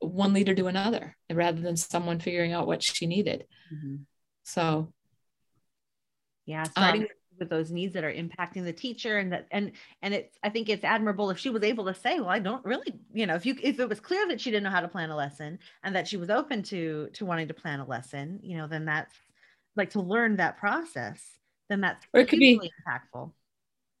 [0.00, 3.46] one leader to another rather than someone figuring out what she needed.
[3.72, 3.96] Mm-hmm.
[4.44, 4.92] So,
[6.46, 9.72] yeah, starting um, with those needs that are impacting the teacher and that and
[10.02, 12.64] and it's I think it's admirable if she was able to say, well, I don't
[12.64, 14.88] really, you know, if you if it was clear that she didn't know how to
[14.88, 18.40] plan a lesson and that she was open to to wanting to plan a lesson,
[18.42, 19.14] you know, then that's
[19.76, 21.22] like to learn that process,
[21.68, 23.32] then that's or it could be impactful.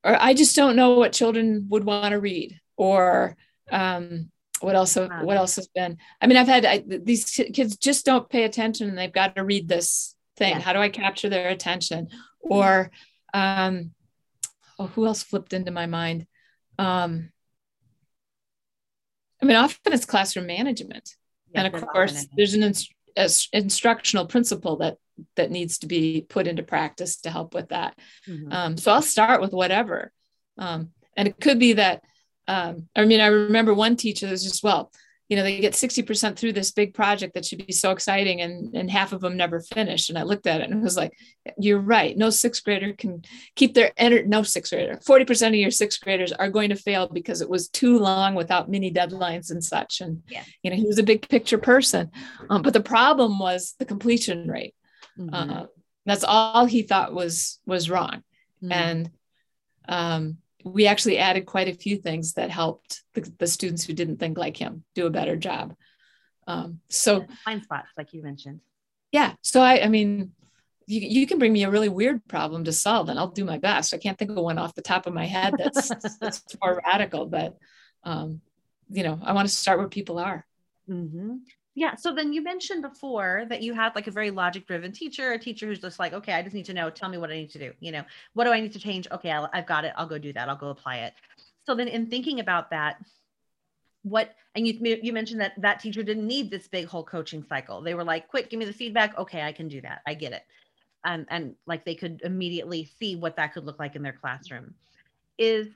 [0.04, 3.36] Or I just don't know what children would want to read or
[3.70, 4.30] um
[4.60, 8.28] what else what else has been i mean i've had I, these kids just don't
[8.28, 10.60] pay attention and they've got to read this thing yeah.
[10.60, 12.08] how do i capture their attention
[12.40, 12.90] or
[13.34, 13.92] um
[14.78, 16.26] oh, who else flipped into my mind
[16.78, 17.30] um,
[19.42, 21.16] I mean, often it's classroom management.
[21.52, 24.96] Yeah, and of course, there's an inst- instructional principle that
[25.34, 27.98] that needs to be put into practice to help with that.
[28.28, 28.52] Mm-hmm.
[28.52, 30.12] Um, so I'll start with whatever,
[30.56, 32.02] um, and it could be that.
[32.48, 34.90] Um, I mean, I remember one teacher was just well,
[35.28, 38.74] you know they get 60% through this big project that should be so exciting and
[38.74, 41.12] and half of them never finish and i looked at it and it was like
[41.58, 42.16] you're right.
[42.16, 43.22] No sixth grader can
[43.54, 44.98] keep their energy no sixth grader.
[45.06, 48.68] 40% of your sixth graders are going to fail because it was too long without
[48.68, 50.00] mini deadlines and such.
[50.00, 50.44] And yeah.
[50.62, 52.10] you know he was a big picture person.
[52.50, 54.74] Um, but the problem was the completion rate.
[55.18, 55.34] Mm-hmm.
[55.34, 55.66] uh,
[56.06, 58.22] that's all he thought was was wrong.
[58.62, 58.72] Mm-hmm.
[58.72, 59.10] and
[59.88, 64.18] um, we actually added quite a few things that helped the, the students who didn't
[64.18, 65.74] think like him do a better job.
[66.46, 68.60] Um, so blind spots, like you mentioned.
[69.12, 69.34] Yeah.
[69.42, 70.32] So I, I mean,
[70.86, 73.58] you, you can bring me a really weird problem to solve, and I'll do my
[73.58, 73.92] best.
[73.92, 75.90] I can't think of one off the top of my head that's,
[76.20, 77.56] that's more radical, but
[78.04, 78.40] um,
[78.90, 80.46] you know, I want to start where people are.
[80.88, 81.36] Mm-hmm.
[81.74, 81.94] Yeah.
[81.94, 85.38] So then you mentioned before that you had like a very logic driven teacher, a
[85.38, 87.50] teacher who's just like, okay, I just need to know, tell me what I need
[87.50, 87.72] to do.
[87.78, 88.02] You know,
[88.34, 89.06] what do I need to change?
[89.12, 89.92] Okay, i have got it.
[89.96, 90.48] I'll go do that.
[90.48, 91.14] I'll go apply it.
[91.66, 92.96] So then in thinking about that,
[94.02, 97.80] what, and you, you mentioned that that teacher didn't need this big whole coaching cycle.
[97.80, 99.16] They were like, quick, give me the feedback.
[99.18, 100.00] Okay, I can do that.
[100.06, 100.42] I get it.
[101.04, 104.74] Um, and like they could immediately see what that could look like in their classroom.
[105.38, 105.68] Is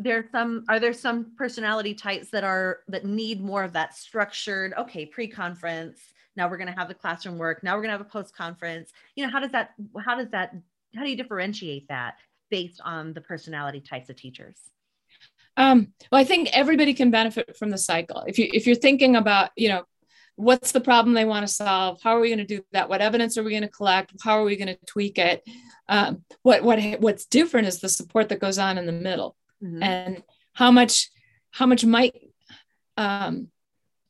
[0.00, 4.72] there some are there some personality types that are that need more of that structured
[4.78, 6.00] okay pre-conference
[6.36, 8.92] now we're going to have the classroom work now we're going to have a post-conference.
[9.14, 9.70] You know how does that
[10.02, 10.54] how does that
[10.96, 12.14] how do you differentiate that
[12.50, 14.56] based on the personality types of teachers?
[15.56, 18.24] Um, well i think everybody can benefit from the cycle.
[18.26, 19.84] If you if you're thinking about you know
[20.36, 22.00] what's the problem they want to solve?
[22.02, 22.88] How are we going to do that?
[22.88, 24.14] What evidence are we going to collect?
[24.22, 25.42] How are we going to tweak it?
[25.90, 29.82] Um, what what what's different is the support that goes on in the middle mm-hmm.
[29.82, 31.10] and how much
[31.50, 32.14] how much might
[32.96, 33.48] um,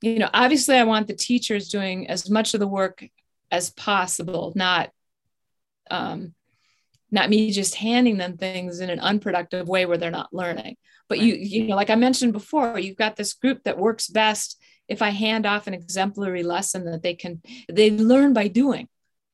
[0.01, 3.05] you know obviously i want the teachers doing as much of the work
[3.51, 4.91] as possible not
[5.91, 6.35] um,
[7.11, 10.77] not me just handing them things in an unproductive way where they're not learning
[11.09, 11.27] but right.
[11.27, 15.03] you you know like i mentioned before you've got this group that works best if
[15.03, 18.89] i hand off an exemplary lesson that they can they learn by doing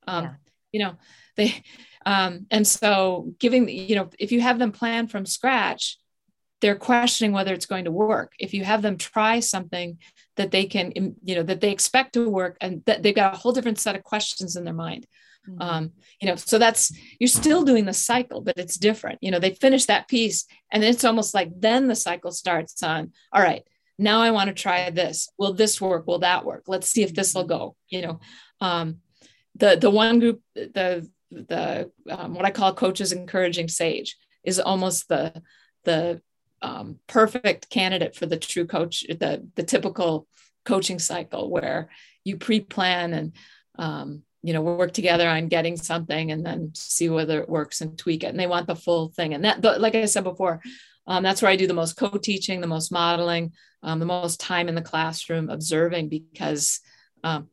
[0.09, 0.35] um, yeah.
[0.73, 0.95] you know
[1.37, 1.63] they
[2.07, 5.99] um, and so giving you know if you have them plan from scratch
[6.61, 8.33] they're questioning whether it's going to work.
[8.39, 9.99] If you have them try something
[10.37, 10.93] that they can,
[11.23, 13.97] you know, that they expect to work and that they've got a whole different set
[13.97, 15.07] of questions in their mind.
[15.49, 15.63] Mm-hmm.
[15.63, 19.19] Um, you know, so that's you're still doing the cycle, but it's different.
[19.23, 23.13] You know, they finish that piece and it's almost like then the cycle starts on,
[23.33, 23.63] all right,
[23.99, 25.29] now I want to try this.
[25.39, 26.07] Will this work?
[26.07, 26.65] Will that work?
[26.67, 27.77] Let's see if this will go.
[27.89, 28.21] You know,
[28.61, 28.99] um,
[29.55, 35.09] the the one group, the the um, what I call coaches encouraging sage is almost
[35.09, 35.43] the
[35.85, 36.21] the
[36.63, 40.27] um, perfect candidate for the true coach, the, the typical
[40.65, 41.91] coaching cycle where
[42.25, 43.33] you pre-plan and
[43.79, 47.99] um, you know work together on getting something and then see whether it works and
[47.99, 48.29] tweak it.
[48.29, 49.35] And they want the full thing.
[49.35, 50.61] And that like i said before
[51.07, 53.53] um, that's where i do the most co-teaching the most modeling
[53.83, 56.81] um, the most time in the classroom observing because
[57.25, 57.49] um,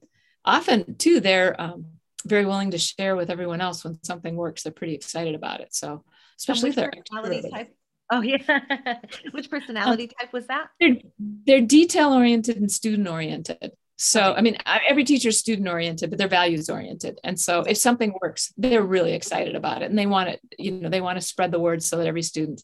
[0.46, 1.86] often too they're um,
[2.26, 5.74] very willing to share with everyone else when something works they're pretty excited about it.
[5.74, 6.04] So
[6.38, 6.92] especially if they're
[7.52, 7.76] type
[8.12, 8.60] Oh yeah.
[9.32, 10.68] Which personality type was that?
[10.80, 13.72] They're, they're detail oriented and student oriented.
[13.98, 14.38] So, okay.
[14.38, 17.20] I mean, every teacher is student oriented, but they're values oriented.
[17.24, 20.72] And so if something works, they're really excited about it and they want it, you
[20.72, 22.62] know, they want to spread the word so that every student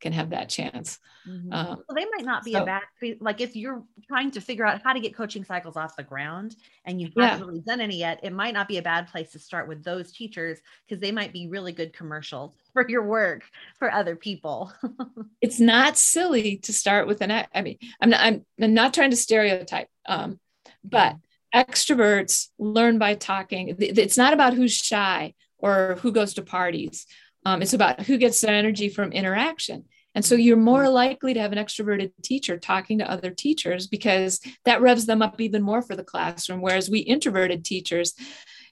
[0.00, 0.98] can have that chance.
[1.28, 1.52] Mm-hmm.
[1.52, 2.82] Um, well, they might not be so, a bad,
[3.20, 6.56] like if you're trying to figure out how to get coaching cycles off the ground
[6.84, 7.46] and you haven't yeah.
[7.46, 10.12] really done any yet, it might not be a bad place to start with those
[10.12, 13.42] teachers because they might be really good commercials for your work
[13.78, 14.72] for other people.
[15.40, 19.10] it's not silly to start with an, I mean, I'm not, I'm, I'm not trying
[19.10, 20.38] to stereotype, um,
[20.84, 21.16] but
[21.54, 23.74] extroverts learn by talking.
[23.78, 27.06] It's not about who's shy or who goes to parties
[27.46, 29.84] um, it's about who gets their energy from interaction.
[30.14, 34.40] And so you're more likely to have an extroverted teacher talking to other teachers because
[34.64, 36.60] that revs them up even more for the classroom.
[36.60, 38.14] Whereas we introverted teachers,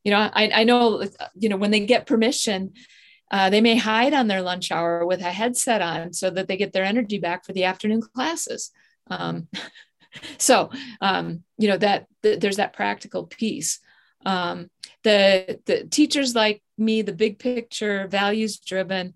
[0.03, 1.05] you know, I, I know,
[1.39, 2.73] you know, when they get permission,
[3.31, 6.57] uh, they may hide on their lunch hour with a headset on so that they
[6.57, 8.71] get their energy back for the afternoon classes.
[9.11, 9.49] Um,
[10.39, 10.71] so,
[11.01, 13.81] um, you know, that th- there's that practical piece.
[14.25, 14.71] Um,
[15.05, 19.15] the, the teachers like me, the big picture, values driven,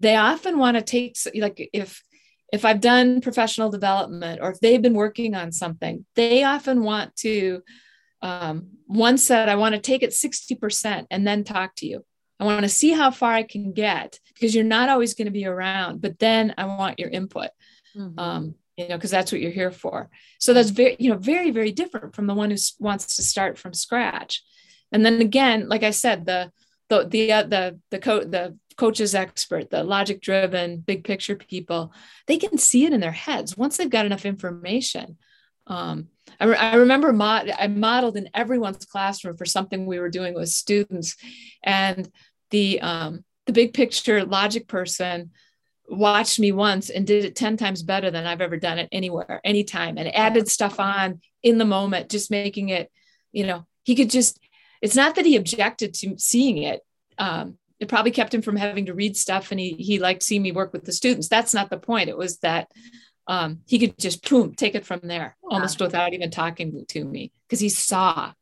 [0.00, 2.02] they often want to take, like, if
[2.52, 7.16] if I've done professional development or if they've been working on something, they often want
[7.16, 7.62] to.
[8.20, 12.04] Um, one said, I want to take it 60% and then talk to you.
[12.42, 15.32] I want to see how far I can get because you're not always going to
[15.32, 17.50] be around, but then I want your input.
[17.96, 18.18] mm-hmm.
[18.18, 20.08] um, you know, because that's what you're here for.
[20.40, 23.58] So that's very, you know, very, very different from the one who wants to start
[23.58, 24.42] from scratch.
[24.90, 26.50] And then again, like I said, the
[26.88, 31.92] the the uh, the the co- the coaches expert, the logic driven, big picture people,
[32.26, 35.18] they can see it in their heads once they've got enough information.
[35.66, 36.08] Um,
[36.40, 40.34] I, re- I, remember mod- I modeled in everyone's classroom for something we were doing
[40.34, 41.16] with students,
[41.62, 42.10] and
[42.52, 45.32] the um, the big picture logic person
[45.88, 49.40] watched me once and did it 10 times better than I've ever done it anywhere,
[49.44, 52.90] anytime, and added stuff on in the moment, just making it,
[53.32, 54.38] you know, he could just,
[54.80, 56.80] it's not that he objected to seeing it.
[57.18, 60.42] Um, it probably kept him from having to read stuff and he, he liked seeing
[60.42, 61.28] me work with the students.
[61.28, 62.08] That's not the point.
[62.08, 62.70] It was that
[63.26, 65.54] um, he could just boom, take it from there yeah.
[65.54, 68.32] almost without even talking to me because he saw,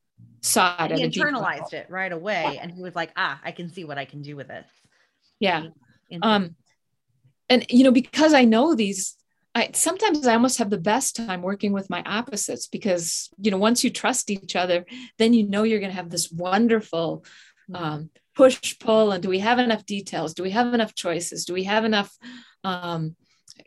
[0.40, 0.92] saw it.
[0.92, 2.58] He internalized it right away.
[2.60, 4.66] And he was like, ah, I can see what I can do with this.
[5.38, 5.68] Yeah.
[6.22, 6.56] Um,
[7.48, 9.16] and you know because i know these
[9.52, 13.58] I sometimes I almost have the best time working with my opposites because you know
[13.58, 14.86] once you trust each other,
[15.18, 17.24] then you know you're going to have this wonderful
[17.74, 19.10] um, push pull.
[19.10, 20.34] And do we have enough details?
[20.34, 21.44] Do we have enough choices?
[21.44, 22.16] Do we have enough,
[22.62, 23.16] um,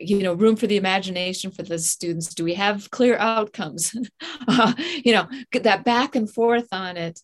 [0.00, 2.34] you know, room for the imagination for the students?
[2.34, 3.94] Do we have clear outcomes?
[4.48, 4.72] uh,
[5.04, 7.20] you know, that back and forth on it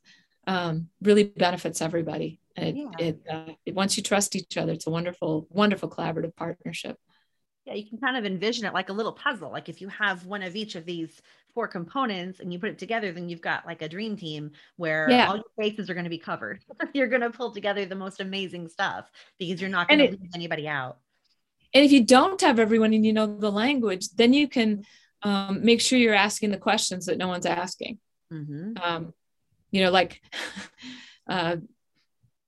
[0.47, 2.41] um, really benefits everybody.
[2.57, 3.07] And it, yeah.
[3.07, 6.97] it, uh, it, once you trust each other, it's a wonderful, wonderful collaborative partnership.
[7.67, 9.51] Yeah, you can kind of envision it like a little puzzle.
[9.51, 11.21] Like if you have one of each of these
[11.55, 15.09] four components and you put it together, then you've got like a dream team where
[15.11, 15.29] yeah.
[15.29, 16.61] all your bases are going to be covered.
[16.95, 20.31] you're going to pull together the most amazing stuff because you're not going to leave
[20.35, 20.99] anybody out.
[21.73, 24.85] And if you don't have everyone and you know the language, then you can
[25.23, 27.99] um, make sure you're asking the questions that no one's asking.
[28.33, 28.73] Mm-hmm.
[28.83, 29.15] Um,
[29.71, 30.21] you know, like
[31.29, 31.57] uh,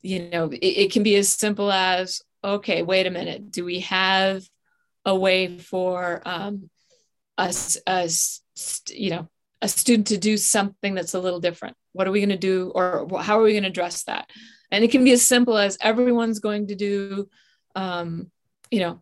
[0.03, 3.81] you know, it, it can be as simple as, okay, wait a minute, do we
[3.81, 4.43] have
[5.05, 6.69] a way for um,
[7.39, 8.43] us, us,
[8.91, 9.29] you know,
[9.61, 11.77] a student to do something that's a little different?
[11.93, 14.29] What are we going to do, or how are we going to address that?
[14.71, 17.29] And it can be as simple as everyone's going to do,
[17.77, 18.31] um,
[18.71, 19.01] you know,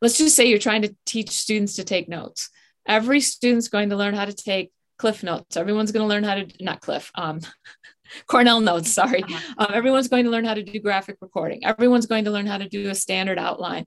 [0.00, 2.50] let's just say you're trying to teach students to take notes.
[2.86, 5.56] Every student's going to learn how to take Cliff Notes.
[5.56, 7.40] Everyone's going to learn how to not Cliff, um,
[8.26, 9.22] Cornell notes, sorry.
[9.22, 9.54] Uh-huh.
[9.58, 11.64] Um, everyone's going to learn how to do graphic recording.
[11.64, 13.86] Everyone's going to learn how to do a standard outline.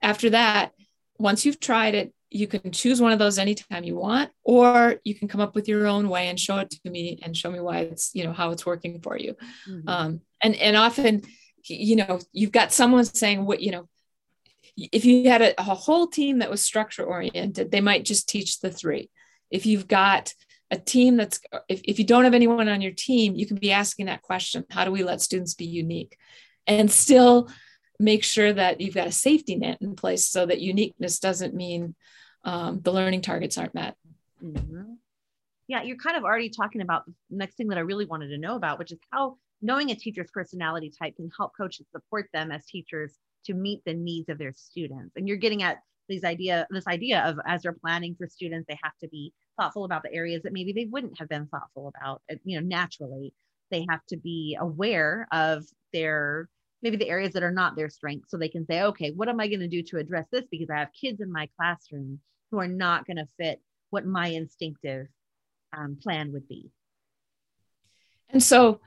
[0.00, 0.72] After that,
[1.18, 5.14] once you've tried it, you can choose one of those anytime you want, or you
[5.14, 7.60] can come up with your own way and show it to me and show me
[7.60, 9.36] why it's, you know, how it's working for you.
[9.68, 9.88] Mm-hmm.
[9.88, 11.22] Um, and, and often,
[11.64, 13.88] you know, you've got someone saying what, you know,
[14.76, 18.60] if you had a, a whole team that was structure oriented, they might just teach
[18.60, 19.10] the three.
[19.50, 20.34] If you've got
[20.70, 23.70] a team that's if, if you don't have anyone on your team you can be
[23.70, 26.16] asking that question how do we let students be unique
[26.66, 27.48] and still
[28.00, 31.94] make sure that you've got a safety net in place so that uniqueness doesn't mean
[32.44, 33.94] um, the learning targets aren't met
[34.42, 34.94] mm-hmm.
[35.68, 38.38] yeah you're kind of already talking about the next thing that i really wanted to
[38.38, 42.50] know about which is how knowing a teacher's personality type can help coaches support them
[42.50, 45.16] as teachers to meet the needs of their students.
[45.16, 45.78] And you're getting at
[46.08, 49.84] these idea this idea of as they're planning for students they have to be thoughtful
[49.84, 52.22] about the areas that maybe they wouldn't have been thoughtful about.
[52.44, 53.32] You know naturally
[53.70, 56.48] they have to be aware of their
[56.82, 58.28] maybe the areas that are not their strength.
[58.28, 60.44] So they can say okay what am i going to do to address this?
[60.50, 62.20] Because i have kids in my classroom
[62.50, 65.06] who are not going to fit what my instinctive
[65.76, 66.70] um, plan would be.
[68.28, 68.80] And so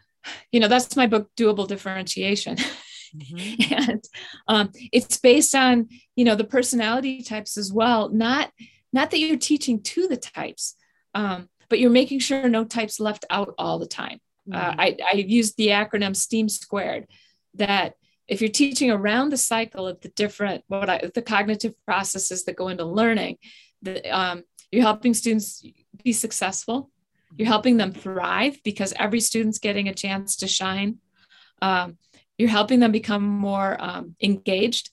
[0.52, 2.58] you know that's my book doable differentiation
[3.16, 3.74] mm-hmm.
[3.90, 4.04] and
[4.48, 8.52] um, it's based on you know the personality types as well not
[8.94, 10.76] not that you're teaching to the types
[11.14, 14.20] um, but you're making sure no types left out all the time
[14.52, 14.80] uh, mm-hmm.
[14.80, 17.08] uh, I, I use the acronym steam squared
[17.56, 17.96] that
[18.28, 22.56] if you're teaching around the cycle of the different what I, the cognitive processes that
[22.56, 23.38] go into learning
[23.82, 25.66] the, um, you're helping students
[26.04, 26.90] be successful
[27.36, 30.98] you're helping them thrive because every student's getting a chance to shine
[31.62, 31.98] um,
[32.38, 34.92] you're helping them become more um, engaged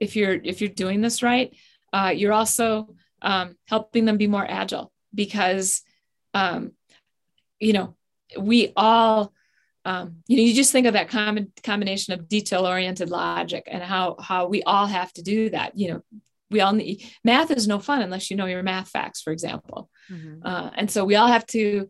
[0.00, 1.54] if you're if you're doing this right.
[1.92, 5.82] Uh, you're also um, helping them be more agile because
[6.34, 6.72] um,
[7.58, 7.96] you know
[8.38, 9.32] we all
[9.84, 13.82] um, you know you just think of that common combination of detail oriented logic and
[13.82, 15.76] how how we all have to do that.
[15.78, 16.04] You know
[16.50, 19.90] we all need math is no fun unless you know your math facts for example.
[20.10, 20.44] Mm-hmm.
[20.44, 21.88] uh, and so we all have to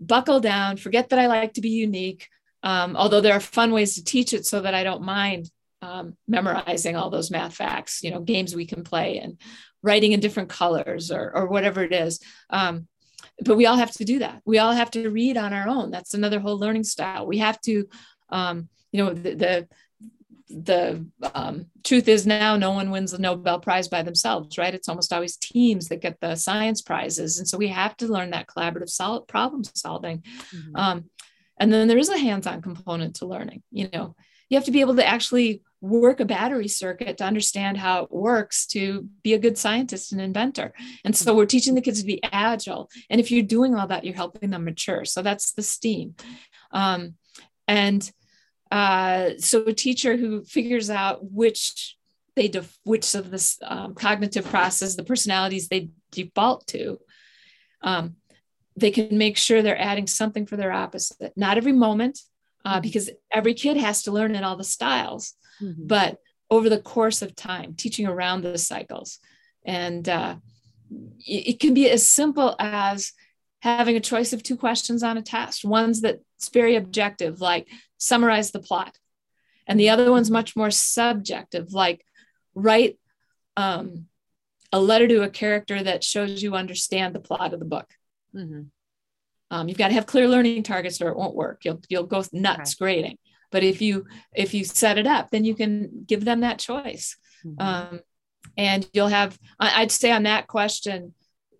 [0.00, 2.28] buckle down forget that i like to be unique
[2.62, 5.50] um, although there are fun ways to teach it so that I don't mind
[5.80, 9.38] um, memorizing all those math facts, you know, games we can play and
[9.82, 12.20] writing in different colors or, or whatever it is.
[12.50, 12.88] Um,
[13.44, 14.42] but we all have to do that.
[14.44, 15.90] We all have to read on our own.
[15.90, 17.26] That's another whole learning style.
[17.26, 17.86] We have to,
[18.30, 19.68] um, you know, the, the
[20.50, 24.74] the um, truth is now no one wins the Nobel Prize by themselves, right?
[24.74, 27.38] It's almost always teams that get the science prizes.
[27.38, 30.22] And so we have to learn that collaborative problem solving.
[30.54, 30.76] Mm-hmm.
[30.76, 31.04] Um,
[31.58, 33.62] and then there is a hands on component to learning.
[33.70, 34.14] You know,
[34.48, 38.10] you have to be able to actually work a battery circuit to understand how it
[38.10, 40.72] works to be a good scientist and inventor.
[41.04, 42.90] And so we're teaching the kids to be agile.
[43.10, 45.04] And if you're doing all that, you're helping them mature.
[45.04, 46.16] So that's the STEAM.
[46.72, 47.14] Um,
[47.68, 48.10] and
[48.70, 51.96] uh, so a teacher who figures out which
[52.34, 56.98] they def- which of this um, cognitive process, the personalities they default to,
[57.82, 58.16] um,
[58.80, 61.32] they can make sure they're adding something for their opposite.
[61.36, 62.20] Not every moment,
[62.64, 62.82] uh, mm-hmm.
[62.82, 65.86] because every kid has to learn in all the styles, mm-hmm.
[65.86, 66.18] but
[66.50, 69.18] over the course of time, teaching around the cycles.
[69.64, 70.36] And uh,
[71.26, 73.12] it, it can be as simple as
[73.60, 77.66] having a choice of two questions on a test one's that's very objective like
[77.98, 78.96] summarize the plot
[79.66, 82.04] and the other one's much more subjective like
[82.54, 82.98] write
[83.56, 84.06] um,
[84.72, 87.88] a letter to a character that shows you understand the plot of the book
[88.34, 88.62] mm-hmm.
[89.50, 92.24] um, you've got to have clear learning targets or it won't work you'll, you'll go
[92.32, 92.84] nuts okay.
[92.84, 93.18] grading
[93.50, 97.16] but if you if you set it up then you can give them that choice
[97.44, 97.60] mm-hmm.
[97.60, 98.00] um,
[98.56, 101.14] and you'll have i'd say on that question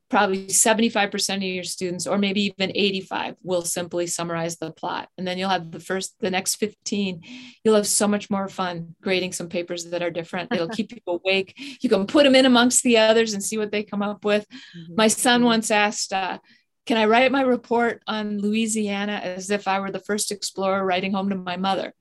[0.09, 5.27] probably 75% of your students or maybe even 85 will simply summarize the plot and
[5.27, 7.23] then you'll have the first the next 15
[7.63, 11.21] you'll have so much more fun grading some papers that are different it'll keep people
[11.23, 14.25] awake you can put them in amongst the others and see what they come up
[14.25, 14.47] with
[14.77, 14.95] mm-hmm.
[14.97, 16.39] my son once asked uh,
[16.89, 21.13] can i write my report on louisiana as if i were the first explorer writing
[21.13, 21.95] home to my mother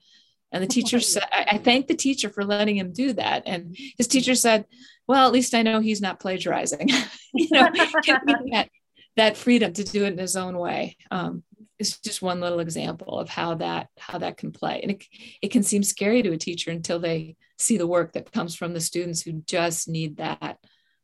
[0.51, 4.07] and the teacher said I, thanked the teacher for letting him do that and his
[4.07, 4.65] teacher said
[5.07, 6.89] well, at least I know he's not plagiarizing.
[7.33, 8.69] you know, that,
[9.15, 10.97] that freedom to do it in his own way.
[11.09, 11.43] Um,
[11.79, 15.05] it's just one little example of how that how that can play, and it
[15.43, 18.73] it can seem scary to a teacher until they see the work that comes from
[18.73, 20.57] the students who just need that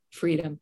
[0.09, 0.59] freedom.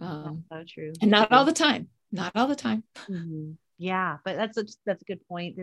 [0.00, 1.88] Um, so true, and not all the time.
[2.12, 2.82] Not all the time.
[3.08, 3.52] Mm-hmm.
[3.78, 5.58] Yeah, but that's a that's a good point.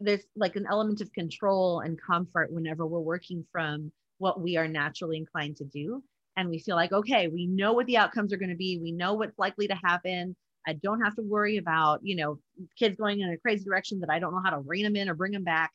[0.00, 4.68] There's like an element of control and comfort whenever we're working from what we are
[4.68, 6.02] naturally inclined to do
[6.36, 8.78] and we feel like, okay, we know what the outcomes are going to be.
[8.78, 10.36] We know what's likely to happen.
[10.66, 12.38] I don't have to worry about, you know,
[12.78, 15.08] kids going in a crazy direction that I don't know how to rein them in
[15.08, 15.72] or bring them back.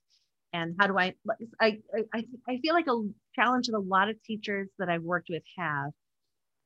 [0.54, 1.16] And how do I,
[1.60, 1.80] I,
[2.14, 3.02] I, I feel like a
[3.36, 5.92] challenge that a lot of teachers that I've worked with have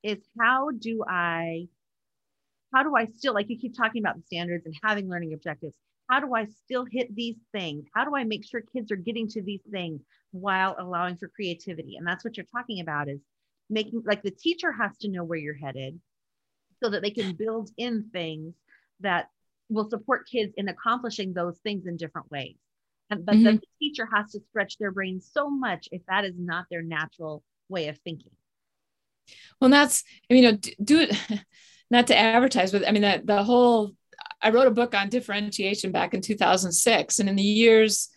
[0.03, 1.67] is how do I,
[2.75, 5.75] how do I still, like you keep talking about the standards and having learning objectives,
[6.09, 7.85] how do I still hit these things?
[7.95, 10.01] How do I make sure kids are getting to these things
[10.31, 11.95] while allowing for creativity?
[11.95, 13.21] And that's what you're talking about is
[13.69, 15.99] making like the teacher has to know where you're headed
[16.83, 18.53] so that they can build in things
[18.99, 19.29] that
[19.69, 22.57] will support kids in accomplishing those things in different ways.
[23.09, 23.55] And, but mm-hmm.
[23.55, 27.41] the teacher has to stretch their brain so much if that is not their natural
[27.69, 28.31] way of thinking.
[29.61, 31.15] Well, that's, I mean, you know, do it,
[31.95, 33.93] not to advertise, but I mean, that the whole,
[34.41, 37.19] I wrote a book on differentiation back in 2006.
[37.19, 38.09] And in the years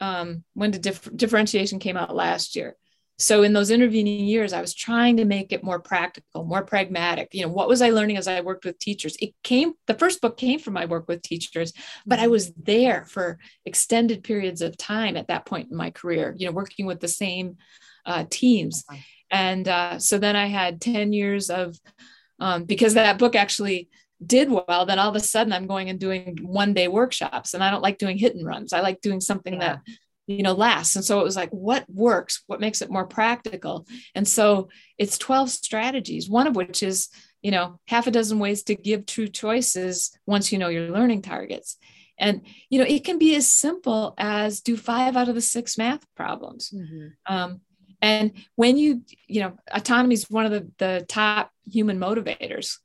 [0.00, 2.76] um, when the dif- differentiation came out last year,
[3.18, 7.28] so in those intervening years i was trying to make it more practical more pragmatic
[7.32, 10.20] you know what was i learning as i worked with teachers it came the first
[10.20, 11.72] book came from my work with teachers
[12.06, 12.32] but i mm-hmm.
[12.32, 16.52] was there for extended periods of time at that point in my career you know
[16.52, 17.56] working with the same
[18.06, 18.84] uh, teams
[19.30, 21.78] and uh, so then i had 10 years of
[22.42, 23.88] um, because that book actually
[24.24, 27.64] did well then all of a sudden i'm going and doing one day workshops and
[27.64, 28.72] i don't like doing hit and runs.
[28.72, 29.58] I like doing something yeah.
[29.58, 29.80] that
[30.26, 30.96] you know lasts.
[30.96, 32.42] And so it was like what works?
[32.46, 33.86] What makes it more practical?
[34.14, 34.68] And so
[34.98, 37.08] it's 12 strategies one of which is
[37.42, 41.22] you know half a dozen ways to give true choices once you know your learning
[41.22, 41.76] targets.
[42.18, 45.76] And you know it can be as simple as do five out of the six
[45.76, 46.72] math problems.
[46.74, 47.34] Mm-hmm.
[47.34, 47.60] um,
[48.02, 52.76] and when you you know autonomy is one of the, the top human motivators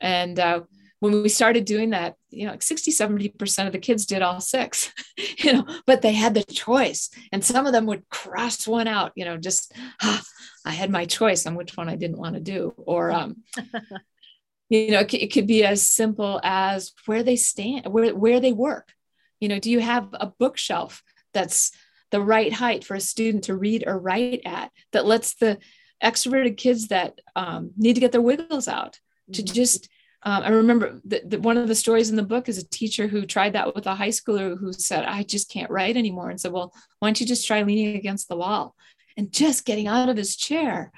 [0.00, 0.60] and uh,
[1.00, 4.40] when we started doing that, you know, like 60, 70% of the kids did all
[4.40, 4.92] six,
[5.38, 7.10] you know, but they had the choice.
[7.32, 9.72] And some of them would cross one out, you know, just,
[10.02, 10.22] ah,
[10.64, 12.72] I had my choice on which one I didn't want to do.
[12.78, 13.42] Or, um,
[14.68, 18.52] you know, it, it could be as simple as where they stand, where, where they
[18.52, 18.92] work.
[19.40, 21.02] You know, do you have a bookshelf
[21.34, 21.72] that's
[22.10, 25.58] the right height for a student to read or write at that lets the
[26.02, 29.00] extroverted kids that um, need to get their wiggles out
[29.32, 29.54] to mm-hmm.
[29.54, 29.88] just
[30.22, 33.26] um, I remember that one of the stories in the book is a teacher who
[33.26, 36.30] tried that with a high schooler who said, I just can't write anymore.
[36.30, 38.74] And said, Well, why don't you just try leaning against the wall
[39.16, 40.90] and just getting out of his chair?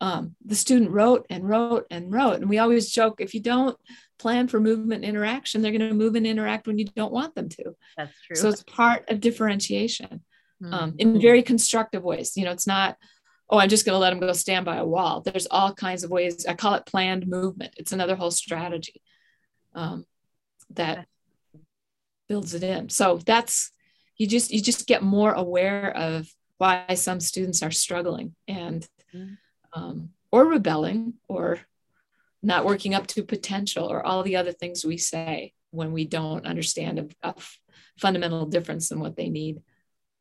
[0.00, 2.34] Um, the student wrote and wrote and wrote.
[2.34, 3.76] And we always joke if you don't
[4.16, 7.48] plan for movement interaction, they're going to move and interact when you don't want them
[7.48, 7.74] to.
[7.96, 8.36] That's true.
[8.36, 10.20] So it's part of differentiation.
[10.64, 12.36] Um, in very constructive ways.
[12.36, 12.96] You know, it's not,
[13.48, 15.20] oh, I'm just going to let them go stand by a wall.
[15.20, 16.46] There's all kinds of ways.
[16.46, 17.74] I call it planned movement.
[17.76, 19.00] It's another whole strategy
[19.74, 20.04] um,
[20.70, 21.06] that
[22.28, 22.88] builds it in.
[22.88, 23.72] So that's
[24.16, 26.28] you just you just get more aware of
[26.58, 29.34] why some students are struggling and mm-hmm.
[29.80, 31.60] um, or rebelling or
[32.42, 36.46] not working up to potential or all the other things we say when we don't
[36.46, 37.34] understand a, a
[37.98, 39.60] fundamental difference in what they need.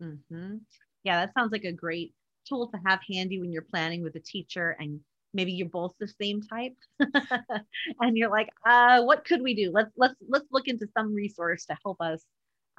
[0.01, 0.57] Mm-hmm.
[1.03, 2.13] Yeah, that sounds like a great
[2.47, 4.99] tool to have handy when you're planning with a teacher and
[5.33, 6.75] maybe you're both the same type
[7.99, 11.65] and you're like uh what could we do let's let's let's look into some resource
[11.65, 12.23] to help us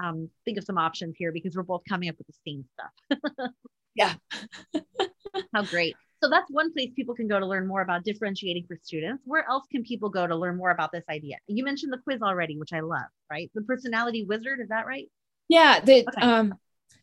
[0.02, 3.50] um, think of some options here because we're both coming up with the same stuff
[3.94, 4.14] yeah
[5.54, 8.76] how great so that's one place people can go to learn more about differentiating for
[8.82, 9.22] students.
[9.24, 11.36] Where else can people go to learn more about this idea?
[11.46, 13.50] You mentioned the quiz already, which I love, right?
[13.54, 15.08] The personality wizard, is that right?
[15.48, 15.80] Yeah.
[15.80, 16.20] The, okay.
[16.20, 16.54] um,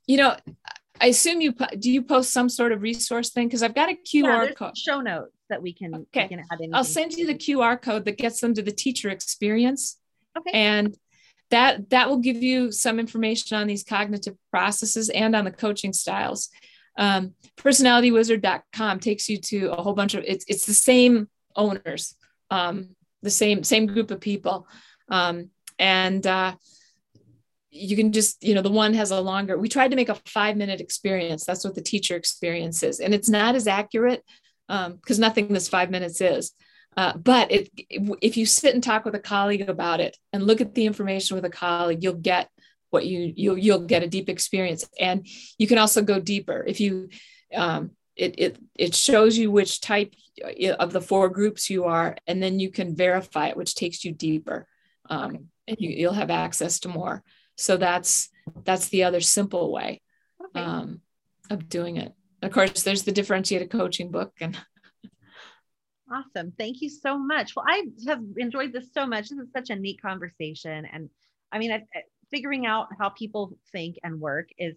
[0.08, 0.36] you know,
[1.00, 3.94] I assume you do you post some sort of resource thing because I've got a
[3.94, 6.24] QR yeah, code show notes that we can, okay.
[6.24, 6.74] We can add in.
[6.74, 9.98] I'll send you the QR code that gets them to the teacher experience.
[10.38, 10.52] Okay.
[10.54, 10.96] And
[11.52, 15.94] that that will give you some information on these cognitive processes and on the coaching
[15.94, 16.50] styles
[16.98, 22.16] um, personalitywizard.com takes you to a whole bunch of it's it's the same owners
[22.52, 22.90] um,
[23.22, 24.68] the same same group of people
[25.10, 26.54] um, and uh,
[27.76, 30.16] you can just you know the one has a longer we tried to make a
[30.26, 31.46] five minute experience.
[31.46, 33.00] That's what the teacher experience is.
[33.00, 34.24] And it's not as accurate
[34.68, 36.54] because um, nothing this five minutes is.
[36.98, 37.70] Uh, but it,
[38.22, 41.36] if you sit and talk with a colleague about it and look at the information
[41.36, 42.50] with a colleague you'll get
[42.90, 44.88] what you you'll you'll get a deep experience.
[45.00, 46.64] And you can also go deeper.
[46.66, 47.10] If you
[47.54, 50.14] um, it, it it shows you which type
[50.80, 54.14] of the four groups you are and then you can verify it which takes you
[54.14, 54.66] deeper.
[55.10, 57.24] Um, and you, you'll have access to more
[57.56, 58.30] so that's
[58.64, 60.02] that's the other simple way
[60.54, 61.02] um,
[61.50, 62.14] of doing it.
[62.42, 64.58] Of course there's the differentiated coaching book and
[66.12, 66.54] awesome.
[66.58, 67.56] Thank you so much.
[67.56, 69.30] Well i have enjoyed this so much.
[69.30, 70.86] This is such a neat conversation.
[70.92, 71.10] And
[71.52, 71.84] i mean I,
[72.32, 74.76] figuring out how people think and work is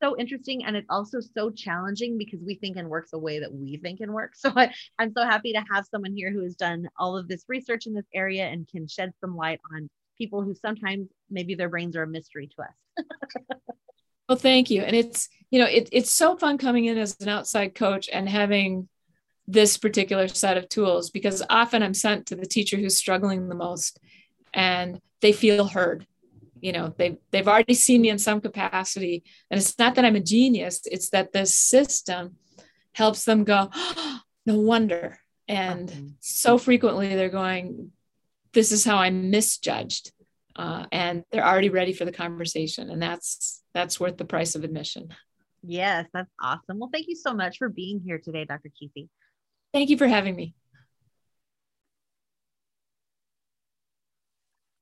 [0.00, 0.64] so interesting.
[0.64, 4.00] And it's also so challenging because we think and work the way that we think
[4.00, 4.32] and work.
[4.38, 7.44] So I, i'm so happy to have someone here who has done all of this
[7.48, 11.68] research in this area and can shed some light on people who sometimes maybe their
[11.68, 13.06] brains are a mystery to us.
[14.28, 14.82] Well thank you.
[14.82, 18.28] And it's you know it, it's so fun coming in as an outside coach and
[18.28, 18.88] having
[19.46, 23.54] this particular set of tools because often i'm sent to the teacher who's struggling the
[23.54, 23.98] most
[24.52, 26.06] and they feel heard.
[26.60, 29.24] You know they've they've already seen me in some capacity.
[29.50, 32.36] And it's not that i'm a genius it's that the system
[32.92, 35.18] helps them go oh, no wonder.
[35.46, 36.06] And mm-hmm.
[36.20, 37.92] so frequently they're going
[38.52, 40.12] this is how i'm misjudged
[40.56, 44.64] uh, and they're already ready for the conversation and that's that's worth the price of
[44.64, 45.08] admission
[45.62, 49.08] yes that's awesome well thank you so much for being here today dr Kise.
[49.72, 50.54] thank you for having me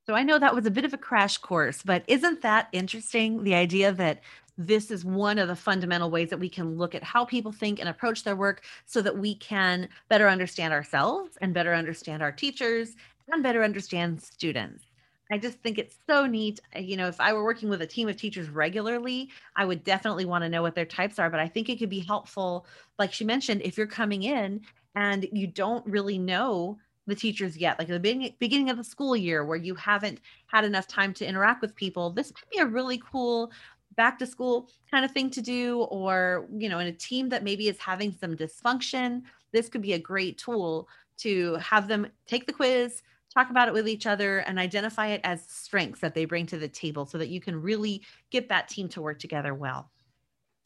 [0.07, 3.43] So I know that was a bit of a crash course, but isn't that interesting?
[3.43, 4.21] The idea that
[4.57, 7.79] this is one of the fundamental ways that we can look at how people think
[7.79, 12.33] and approach their work so that we can better understand ourselves and better understand our
[12.33, 12.97] teachers
[13.33, 14.85] and better understand students.
[15.31, 16.61] I just think it's so neat.
[16.75, 19.83] Uh, you know, if I were working with a team of teachers regularly, I would
[19.83, 21.31] definitely want to know what their types are.
[21.31, 22.67] But I think it could be helpful,
[22.99, 24.61] like she mentioned, if you're coming in
[24.95, 29.17] and you don't really know the teachers yet like the beginning, beginning of the school
[29.17, 32.67] year where you haven't had enough time to interact with people this might be a
[32.67, 33.51] really cool
[33.97, 37.45] back to school kind of thing to do or you know in a team that
[37.45, 39.23] maybe is having some dysfunction
[39.53, 43.03] this could be a great tool to have them take the quiz
[43.37, 46.57] talk about it with each other and identify it as strengths that they bring to
[46.57, 49.91] the table so that you can really get that team to work together well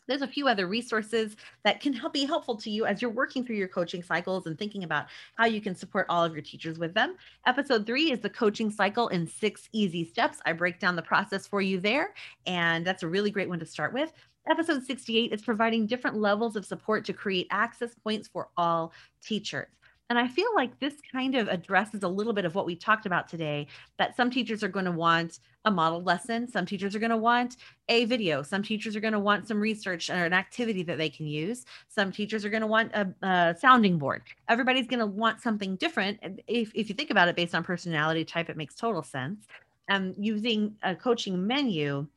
[0.06, 3.44] there's a few other resources that can help be helpful to you as you're working
[3.44, 5.06] through your coaching cycles and thinking about
[5.36, 7.14] how you can support all of your teachers with them.
[7.46, 10.38] Episode three is the coaching cycle in six easy steps.
[10.44, 12.12] I break down the process for you there,
[12.46, 14.12] and that's a really great one to start with.
[14.48, 18.92] Episode 68 is providing different levels of support to create access points for all
[19.22, 19.68] teachers.
[20.10, 23.06] And I feel like this kind of addresses a little bit of what we talked
[23.06, 26.98] about today that some teachers are going to want a model lesson, some teachers are
[26.98, 27.58] going to want
[27.88, 31.08] a video, some teachers are going to want some research or an activity that they
[31.08, 34.22] can use, some teachers are going to want a, a sounding board.
[34.48, 36.18] Everybody's going to want something different.
[36.48, 39.46] If, if you think about it based on personality type, it makes total sense.
[39.88, 42.08] Um, using a coaching menu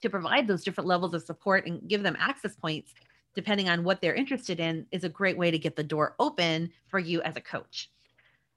[0.00, 2.94] to provide those different levels of support and give them access points
[3.34, 6.70] depending on what they're interested in, is a great way to get the door open
[6.88, 7.90] for you as a coach.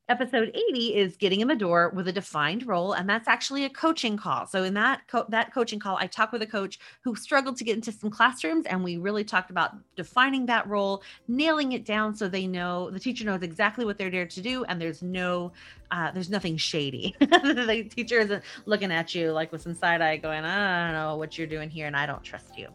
[0.08, 3.70] Episode 80 is getting in the door with a defined role, and that's actually a
[3.72, 4.46] coaching call.
[4.46, 7.64] So in that co- that coaching call, I talked with a coach who struggled to
[7.64, 12.14] get into some classrooms, and we really talked about defining that role, nailing it down
[12.14, 15.52] so they know the teacher knows exactly what they're there to do, and there's no
[15.90, 17.16] uh, there's nothing shady.
[17.20, 21.18] the teacher isn't looking at you like with some side eye, going, "I don't know
[21.18, 22.68] what you're doing here, and I don't trust you."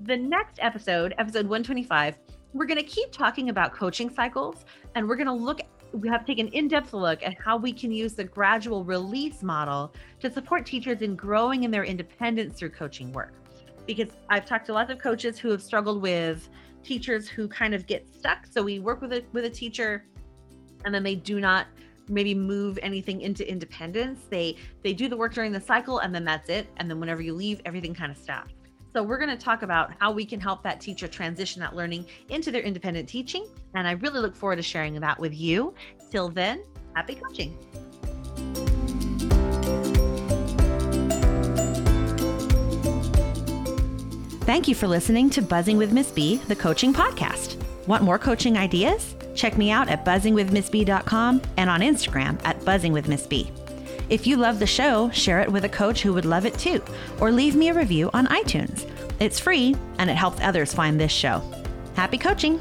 [0.00, 2.18] The next episode, episode 125,
[2.52, 5.60] we're going to keep talking about coaching cycles, and we're going to look
[5.92, 10.30] we have taken in-depth look at how we can use the gradual release model to
[10.30, 13.32] support teachers in growing in their independence through coaching work.
[13.86, 16.50] Because I've talked to lots of coaches who have struggled with
[16.82, 18.46] teachers who kind of get stuck.
[18.50, 20.04] So we work with a with a teacher
[20.84, 21.68] and then they do not
[22.08, 24.20] maybe move anything into independence.
[24.28, 26.66] They they do the work during the cycle and then that's it.
[26.76, 28.52] And then whenever you leave, everything kind of stops.
[28.96, 32.06] So, we're going to talk about how we can help that teacher transition that learning
[32.30, 33.46] into their independent teaching.
[33.74, 35.74] And I really look forward to sharing that with you.
[36.10, 36.62] Till then,
[36.94, 37.58] happy coaching.
[44.46, 47.62] Thank you for listening to Buzzing with Miss B, the coaching podcast.
[47.86, 49.14] Want more coaching ideas?
[49.34, 53.65] Check me out at buzzingwithmissb.com and on Instagram at buzzingwithmissb.
[54.08, 56.82] If you love the show, share it with a coach who would love it too,
[57.20, 58.88] or leave me a review on iTunes.
[59.18, 61.42] It's free and it helps others find this show.
[61.94, 62.60] Happy coaching!